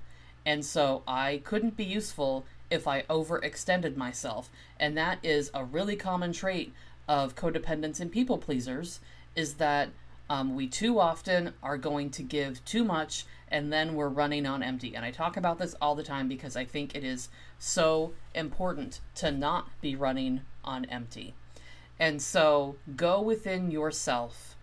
And 0.45 0.65
so 0.65 1.03
I 1.07 1.41
couldn't 1.45 1.77
be 1.77 1.85
useful 1.85 2.45
if 2.73 2.89
I 2.89 3.03
overextended 3.03 3.97
myself. 3.97 4.51
And 4.81 4.97
that 4.97 5.19
is 5.23 5.51
a 5.53 5.65
really 5.65 5.95
common 5.95 6.33
trait 6.33 6.73
of 7.07 7.37
codependents 7.37 8.01
and 8.01 8.11
people 8.11 8.39
pleasers 8.39 9.01
is 9.37 9.55
that 9.55 9.91
um, 10.31 10.57
we 10.57 10.67
too 10.67 10.99
often 10.99 11.53
are 11.63 11.77
going 11.77 12.09
to 12.11 12.23
give 12.23 12.65
too 12.65 12.83
much 12.83 13.27
and 13.49 13.71
then 13.71 13.95
we're 13.95 14.09
running 14.09 14.47
on 14.47 14.63
empty. 14.63 14.97
And 14.97 15.05
I 15.05 15.11
talk 15.11 15.37
about 15.37 15.59
this 15.59 15.75
all 15.83 15.95
the 15.95 16.03
time 16.03 16.29
because 16.29 16.57
I 16.57 16.65
think 16.65 16.95
it 16.95 17.05
is 17.05 17.29
so 17.59 18.15
important 18.35 19.01
to 19.17 19.31
not 19.31 19.69
be 19.83 19.95
running 19.95 20.41
on 20.65 20.87
empty. 20.87 21.35
And 22.01 22.23
so 22.23 22.77
go 22.97 23.21
within 23.21 23.71
yourself. 23.71 24.57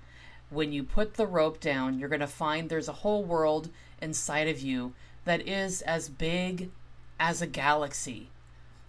When 0.50 0.74
you 0.74 0.84
put 0.84 1.14
the 1.14 1.28
rope 1.28 1.60
down, 1.60 2.00
you're 2.00 2.10
going 2.10 2.20
to 2.22 2.28
find 2.28 2.70
there's 2.70 2.88
a 2.88 3.04
whole 3.04 3.24
world 3.24 3.70
inside 4.02 4.48
of 4.48 4.60
you 4.60 4.94
that 5.26 5.48
is 5.48 5.84
as 5.84 6.10
big 6.10 6.72
as 7.20 7.42
a 7.42 7.48
galaxy. 7.48 8.30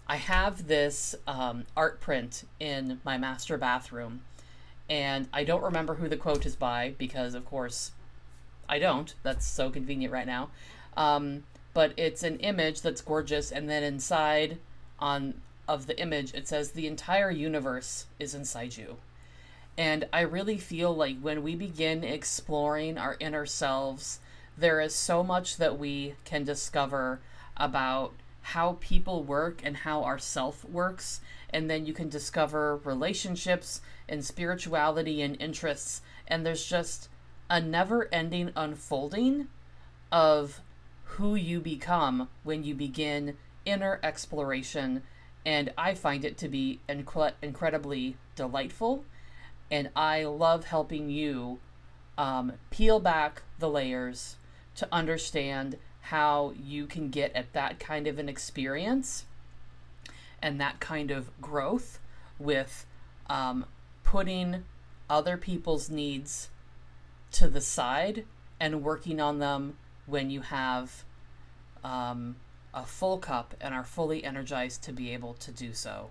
I 0.07 0.17
have 0.17 0.67
this 0.67 1.15
um, 1.27 1.67
art 1.77 2.01
print 2.01 2.45
in 2.59 3.01
my 3.05 3.17
master 3.17 3.57
bathroom 3.57 4.23
and 4.91 5.29
I 5.33 5.45
don't 5.45 5.63
remember 5.63 5.95
who 5.95 6.09
the 6.09 6.17
quote 6.17 6.45
is 6.45 6.57
by 6.57 6.95
because, 6.99 7.35
of 7.35 7.47
course, 7.47 7.93
I 8.69 8.81
don't. 8.81 9.15
That's 9.23 9.47
so 9.47 9.71
convenient 9.71 10.13
right 10.13 10.27
now. 10.27 10.51
Um, 10.97 11.45
but 11.73 11.95
it's 11.97 12.25
an 12.25 12.39
image 12.39 12.83
that's 12.83 13.01
gorgeous, 13.01 13.53
and 13.53 13.71
then 13.71 13.85
inside 13.85 14.59
on 14.99 15.41
of 15.69 15.87
the 15.87 15.99
image 16.01 16.35
it 16.35 16.49
says 16.49 16.73
the 16.73 16.89
entire 16.89 17.31
universe 17.31 18.07
is 18.19 18.35
inside 18.35 18.77
you. 18.77 18.97
And 19.79 20.09
I 20.13 20.23
really 20.23 20.59
feel 20.59 20.93
like 20.93 21.21
when 21.21 21.45
we 21.45 21.55
begin 21.55 22.03
exploring 22.03 22.99
our 22.99 23.17
inner 23.21 23.47
selves, 23.47 24.19
there 24.59 24.81
is 24.81 24.93
so 24.93 25.23
much 25.23 25.59
that 25.59 25.79
we 25.79 26.15
can 26.25 26.43
discover 26.43 27.21
about 27.61 28.15
how 28.43 28.79
people 28.81 29.23
work 29.23 29.61
and 29.63 29.77
how 29.79 30.03
our 30.03 30.19
self 30.19 30.65
works. 30.65 31.21
And 31.51 31.69
then 31.71 31.87
you 31.87 31.93
can 31.93 32.09
discover 32.09 32.77
relationships 32.85 33.81
and 34.09 34.25
spirituality 34.25 35.23
and 35.23 35.41
interests. 35.41 36.03
And 36.27 36.45
there's 36.45 36.65
just 36.65 37.09
a 37.49 37.61
never 37.61 38.09
ending 38.13 38.51
unfolding 38.57 39.49
of 40.11 40.61
who 41.05 41.35
you 41.35 41.61
become 41.61 42.29
when 42.45 42.65
you 42.65 42.75
begin 42.75 43.37
inner 43.65 44.01
exploration. 44.03 45.03
And 45.45 45.73
I 45.77 45.95
find 45.95 46.25
it 46.25 46.39
to 46.39 46.49
be 46.49 46.81
inc- 46.89 47.33
incredibly 47.43 48.17
delightful. 48.37 49.05
And 49.71 49.91
I 49.95 50.25
love 50.25 50.65
helping 50.65 51.11
you 51.11 51.59
um, 52.17 52.53
peel 52.71 53.01
back 53.01 53.43
the 53.59 53.69
layers 53.69 54.37
to 54.77 54.89
understand 54.93 55.77
how 56.03 56.53
you 56.61 56.87
can 56.87 57.11
get 57.11 57.35
at 57.35 57.53
that 57.53 57.79
kind 57.79 58.07
of 58.07 58.19
an 58.19 58.29
experience 58.29 59.25
and 60.43 60.61
that 60.61 60.81
kind 60.81 61.11
of 61.11 61.31
growth 61.41 61.99
with 62.39 62.87
um, 63.29 63.67
putting 64.03 64.65
other 65.09 65.37
people's 65.37 65.91
needs 65.91 66.49
to 67.33 67.49
the 67.49 67.61
side 67.61 68.25
and 68.59 68.83
working 68.83 69.21
on 69.21 69.39
them 69.39 69.77
when 70.07 70.31
you 70.31 70.41
have 70.41 71.05
um, 71.85 72.37
a 72.75 72.85
full 72.85 73.19
cup 73.19 73.55
and 73.61 73.75
are 73.75 73.85
fully 73.85 74.25
energized 74.25 74.83
to 74.83 74.93
be 74.93 75.13
able 75.13 75.35
to 75.35 75.51
do 75.53 75.73
so. 75.73 76.11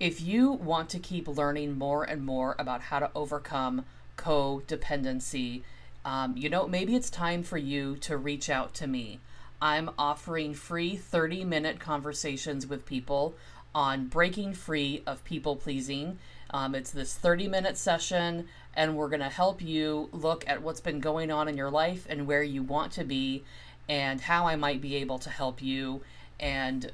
If 0.00 0.20
you 0.20 0.50
want 0.50 0.88
to 0.90 0.98
keep 0.98 1.28
learning 1.28 1.78
more 1.78 2.04
and 2.04 2.24
more 2.24 2.56
about 2.58 2.82
how 2.82 2.98
to 2.98 3.10
overcome 3.14 3.84
codependency, 4.16 5.62
um, 6.04 6.36
you 6.36 6.48
know, 6.48 6.66
maybe 6.66 6.96
it's 6.96 7.10
time 7.10 7.42
for 7.42 7.58
you 7.58 7.96
to 7.96 8.16
reach 8.16 8.50
out 8.50 8.74
to 8.74 8.86
me. 8.86 9.20
I'm 9.60 9.90
offering 9.96 10.54
free 10.54 10.96
30 10.96 11.44
minute 11.44 11.78
conversations 11.78 12.66
with 12.66 12.84
people 12.86 13.34
on 13.74 14.06
breaking 14.06 14.54
free 14.54 15.02
of 15.06 15.24
people 15.24 15.56
pleasing 15.56 16.18
um, 16.52 16.74
it's 16.74 16.90
this 16.90 17.14
30 17.14 17.48
minute 17.48 17.78
session, 17.78 18.46
and 18.74 18.96
we're 18.96 19.08
going 19.08 19.20
to 19.20 19.28
help 19.28 19.62
you 19.62 20.08
look 20.12 20.44
at 20.46 20.62
what's 20.62 20.80
been 20.80 21.00
going 21.00 21.30
on 21.30 21.48
in 21.48 21.56
your 21.56 21.70
life 21.70 22.06
and 22.08 22.26
where 22.26 22.42
you 22.42 22.62
want 22.62 22.92
to 22.92 23.04
be, 23.04 23.44
and 23.88 24.20
how 24.20 24.46
I 24.46 24.56
might 24.56 24.80
be 24.80 24.96
able 24.96 25.18
to 25.20 25.30
help 25.30 25.62
you, 25.62 26.02
and 26.38 26.92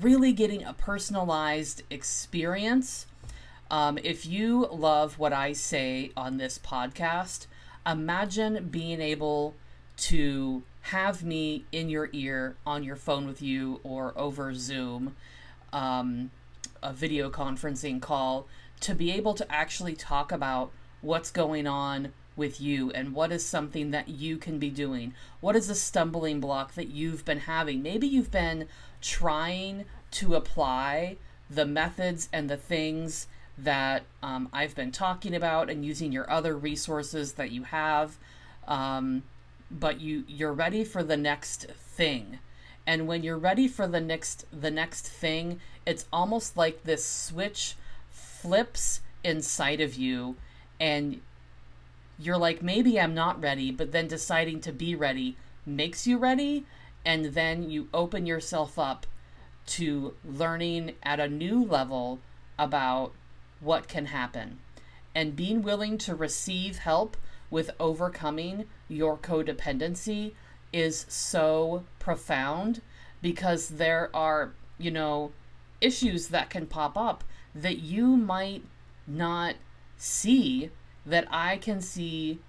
really 0.00 0.32
getting 0.32 0.64
a 0.64 0.72
personalized 0.72 1.82
experience. 1.90 3.06
Um, 3.70 3.98
if 4.02 4.26
you 4.26 4.66
love 4.66 5.18
what 5.18 5.32
I 5.32 5.52
say 5.52 6.10
on 6.16 6.36
this 6.36 6.58
podcast, 6.58 7.46
imagine 7.86 8.68
being 8.68 9.00
able 9.00 9.54
to 9.96 10.62
have 10.82 11.24
me 11.24 11.64
in 11.72 11.88
your 11.88 12.08
ear 12.12 12.56
on 12.66 12.84
your 12.84 12.96
phone 12.96 13.26
with 13.26 13.40
you 13.40 13.80
or 13.82 14.12
over 14.16 14.54
Zoom. 14.54 15.16
Um, 15.72 16.30
a 16.82 16.92
video 16.92 17.30
conferencing 17.30 18.00
call 18.00 18.46
to 18.80 18.94
be 18.94 19.10
able 19.10 19.34
to 19.34 19.52
actually 19.52 19.94
talk 19.94 20.30
about 20.30 20.70
what's 21.00 21.30
going 21.30 21.66
on 21.66 22.12
with 22.36 22.60
you 22.60 22.90
and 22.90 23.14
what 23.14 23.32
is 23.32 23.44
something 23.44 23.90
that 23.90 24.08
you 24.08 24.36
can 24.36 24.58
be 24.58 24.70
doing. 24.70 25.14
What 25.40 25.56
is 25.56 25.70
a 25.70 25.74
stumbling 25.74 26.38
block 26.38 26.74
that 26.74 26.88
you've 26.88 27.24
been 27.24 27.40
having? 27.40 27.82
Maybe 27.82 28.06
you've 28.06 28.30
been 28.30 28.68
trying 29.00 29.86
to 30.12 30.34
apply 30.34 31.16
the 31.48 31.64
methods 31.64 32.28
and 32.32 32.50
the 32.50 32.56
things 32.56 33.26
that 33.58 34.04
um, 34.22 34.48
I've 34.52 34.74
been 34.74 34.92
talking 34.92 35.34
about 35.34 35.70
and 35.70 35.84
using 35.84 36.12
your 36.12 36.30
other 36.30 36.56
resources 36.56 37.34
that 37.34 37.50
you 37.50 37.64
have. 37.64 38.16
Um, 38.68 39.22
but 39.70 40.00
you 40.00 40.24
you're 40.28 40.52
ready 40.52 40.84
for 40.84 41.02
the 41.02 41.16
next 41.16 41.66
thing. 41.70 42.38
And 42.86 43.06
when 43.08 43.22
you're 43.22 43.38
ready 43.38 43.66
for 43.66 43.86
the 43.86 44.00
next 44.00 44.44
the 44.52 44.70
next 44.70 45.08
thing, 45.08 45.60
it's 45.84 46.06
almost 46.12 46.56
like 46.56 46.84
this 46.84 47.04
switch 47.04 47.74
flips 48.10 49.00
inside 49.24 49.80
of 49.80 49.94
you 49.94 50.36
and 50.78 51.20
you're 52.18 52.38
like 52.38 52.62
maybe 52.62 53.00
I'm 53.00 53.14
not 53.14 53.40
ready, 53.42 53.70
but 53.70 53.92
then 53.92 54.06
deciding 54.06 54.60
to 54.62 54.72
be 54.72 54.94
ready 54.94 55.36
makes 55.64 56.06
you 56.06 56.18
ready 56.18 56.64
and 57.04 57.26
then 57.26 57.70
you 57.70 57.88
open 57.92 58.26
yourself 58.26 58.78
up 58.78 59.06
to 59.66 60.14
learning 60.24 60.92
at 61.02 61.18
a 61.18 61.28
new 61.28 61.64
level 61.64 62.20
about 62.58 63.12
what 63.60 63.88
can 63.88 64.06
happen 64.06 64.58
and 65.16 65.34
being 65.34 65.62
willing 65.62 65.96
to 65.96 66.14
receive 66.14 66.76
help 66.76 67.16
with 67.50 67.70
overcoming 67.80 68.66
your 68.86 69.16
codependency 69.16 70.32
is 70.74 71.06
so 71.08 71.84
profound 71.98 72.82
because 73.22 73.68
there 73.68 74.10
are, 74.14 74.52
you 74.78 74.90
know, 74.90 75.32
issues 75.80 76.28
that 76.28 76.50
can 76.50 76.66
pop 76.66 76.98
up 76.98 77.24
that 77.54 77.78
you 77.78 78.08
might 78.08 78.62
not 79.06 79.54
see 79.96 80.70
that 81.06 81.26
I 81.30 81.56
can 81.56 81.80
see 81.80 82.40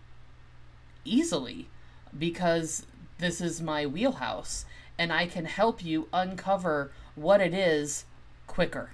easily 1.06 1.70
because 2.18 2.86
this 3.18 3.40
is 3.40 3.62
my 3.62 3.86
wheelhouse 3.86 4.66
and 5.00 5.14
I 5.14 5.26
can 5.26 5.46
help 5.46 5.84
you 5.86 6.10
uncover 6.12 6.92
what 7.16 7.40
it 7.40 7.54
is 7.54 8.04
quicker. 8.46 8.92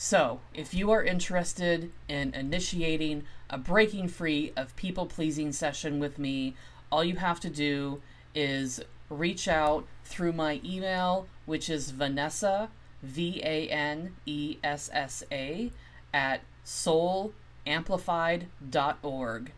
So, 0.00 0.38
if 0.54 0.74
you 0.74 0.92
are 0.92 1.02
interested 1.02 1.90
in 2.06 2.32
initiating 2.32 3.24
a 3.50 3.58
breaking 3.58 4.06
free 4.06 4.52
of 4.56 4.76
people 4.76 5.06
pleasing 5.06 5.50
session 5.50 5.98
with 5.98 6.20
me, 6.20 6.54
all 6.92 7.02
you 7.02 7.16
have 7.16 7.40
to 7.40 7.50
do 7.50 8.00
is 8.32 8.80
reach 9.10 9.48
out 9.48 9.88
through 10.04 10.34
my 10.34 10.60
email, 10.64 11.26
which 11.46 11.68
is 11.68 11.90
Vanessa, 11.90 12.70
V 13.02 13.42
A 13.44 13.68
N 13.68 14.14
E 14.24 14.58
S 14.62 14.88
S 14.92 15.24
A, 15.32 15.72
at 16.14 16.42
soulamplified.org. 16.64 19.52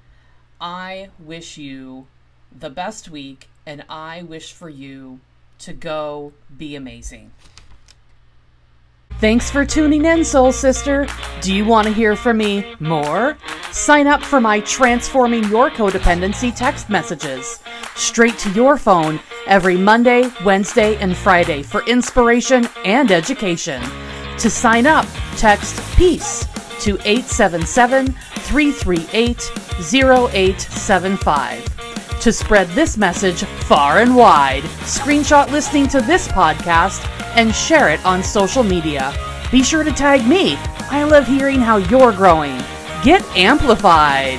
I 0.59 1.11
wish 1.18 1.59
you 1.59 2.07
the 2.50 2.70
best 2.70 3.11
week, 3.11 3.50
and 3.66 3.85
I 3.90 4.22
wish 4.22 4.55
for 4.55 4.70
you 4.70 5.20
to 5.59 5.74
go 5.74 6.33
be 6.57 6.74
amazing. 6.74 7.33
Thanks 9.20 9.50
for 9.50 9.66
tuning 9.66 10.06
in, 10.06 10.24
Soul 10.24 10.50
Sister. 10.50 11.06
Do 11.42 11.54
you 11.54 11.66
want 11.66 11.87
to 11.87 11.92
hear 11.92 12.16
from 12.16 12.38
me 12.38 12.74
more? 12.80 13.37
Sign 13.70 14.06
up 14.06 14.22
for 14.22 14.40
my 14.40 14.61
Transforming 14.61 15.44
Your 15.44 15.70
Codependency 15.70 16.56
text 16.56 16.88
messages 16.88 17.61
straight 17.96 18.38
to 18.38 18.50
your 18.52 18.78
phone 18.78 19.20
every 19.46 19.76
Monday, 19.76 20.30
Wednesday, 20.42 20.96
and 20.96 21.14
Friday 21.14 21.62
for 21.62 21.85
inspiration 21.85 22.66
and 22.87 23.12
education. 23.12 23.83
To 24.38 24.48
sign 24.48 24.87
up, 24.87 25.06
text 25.37 25.78
PEACE 25.96 26.46
to 26.80 26.98
877 27.04 28.06
338 28.06 29.52
0875. 29.92 31.80
To 32.20 32.35
spread 32.35 32.68
this 32.68 32.98
message 32.98 33.44
far 33.64 34.00
and 34.00 34.14
wide, 34.14 34.62
screenshot 34.85 35.50
listening 35.50 35.88
to 35.88 36.02
this 36.02 36.28
podcast 36.28 37.02
and 37.35 37.54
share 37.54 37.88
it 37.88 38.04
on 38.04 38.22
social 38.22 38.62
media. 38.62 39.14
Be 39.50 39.62
sure 39.62 39.83
to 39.85 39.90
tag 39.90 40.26
me. 40.28 40.56
I 40.90 41.04
love 41.04 41.26
hearing 41.26 41.61
how 41.61 41.78
you're 41.78 42.12
growing. 42.12 42.59
Get 43.02 43.24
amplified. 43.35 44.38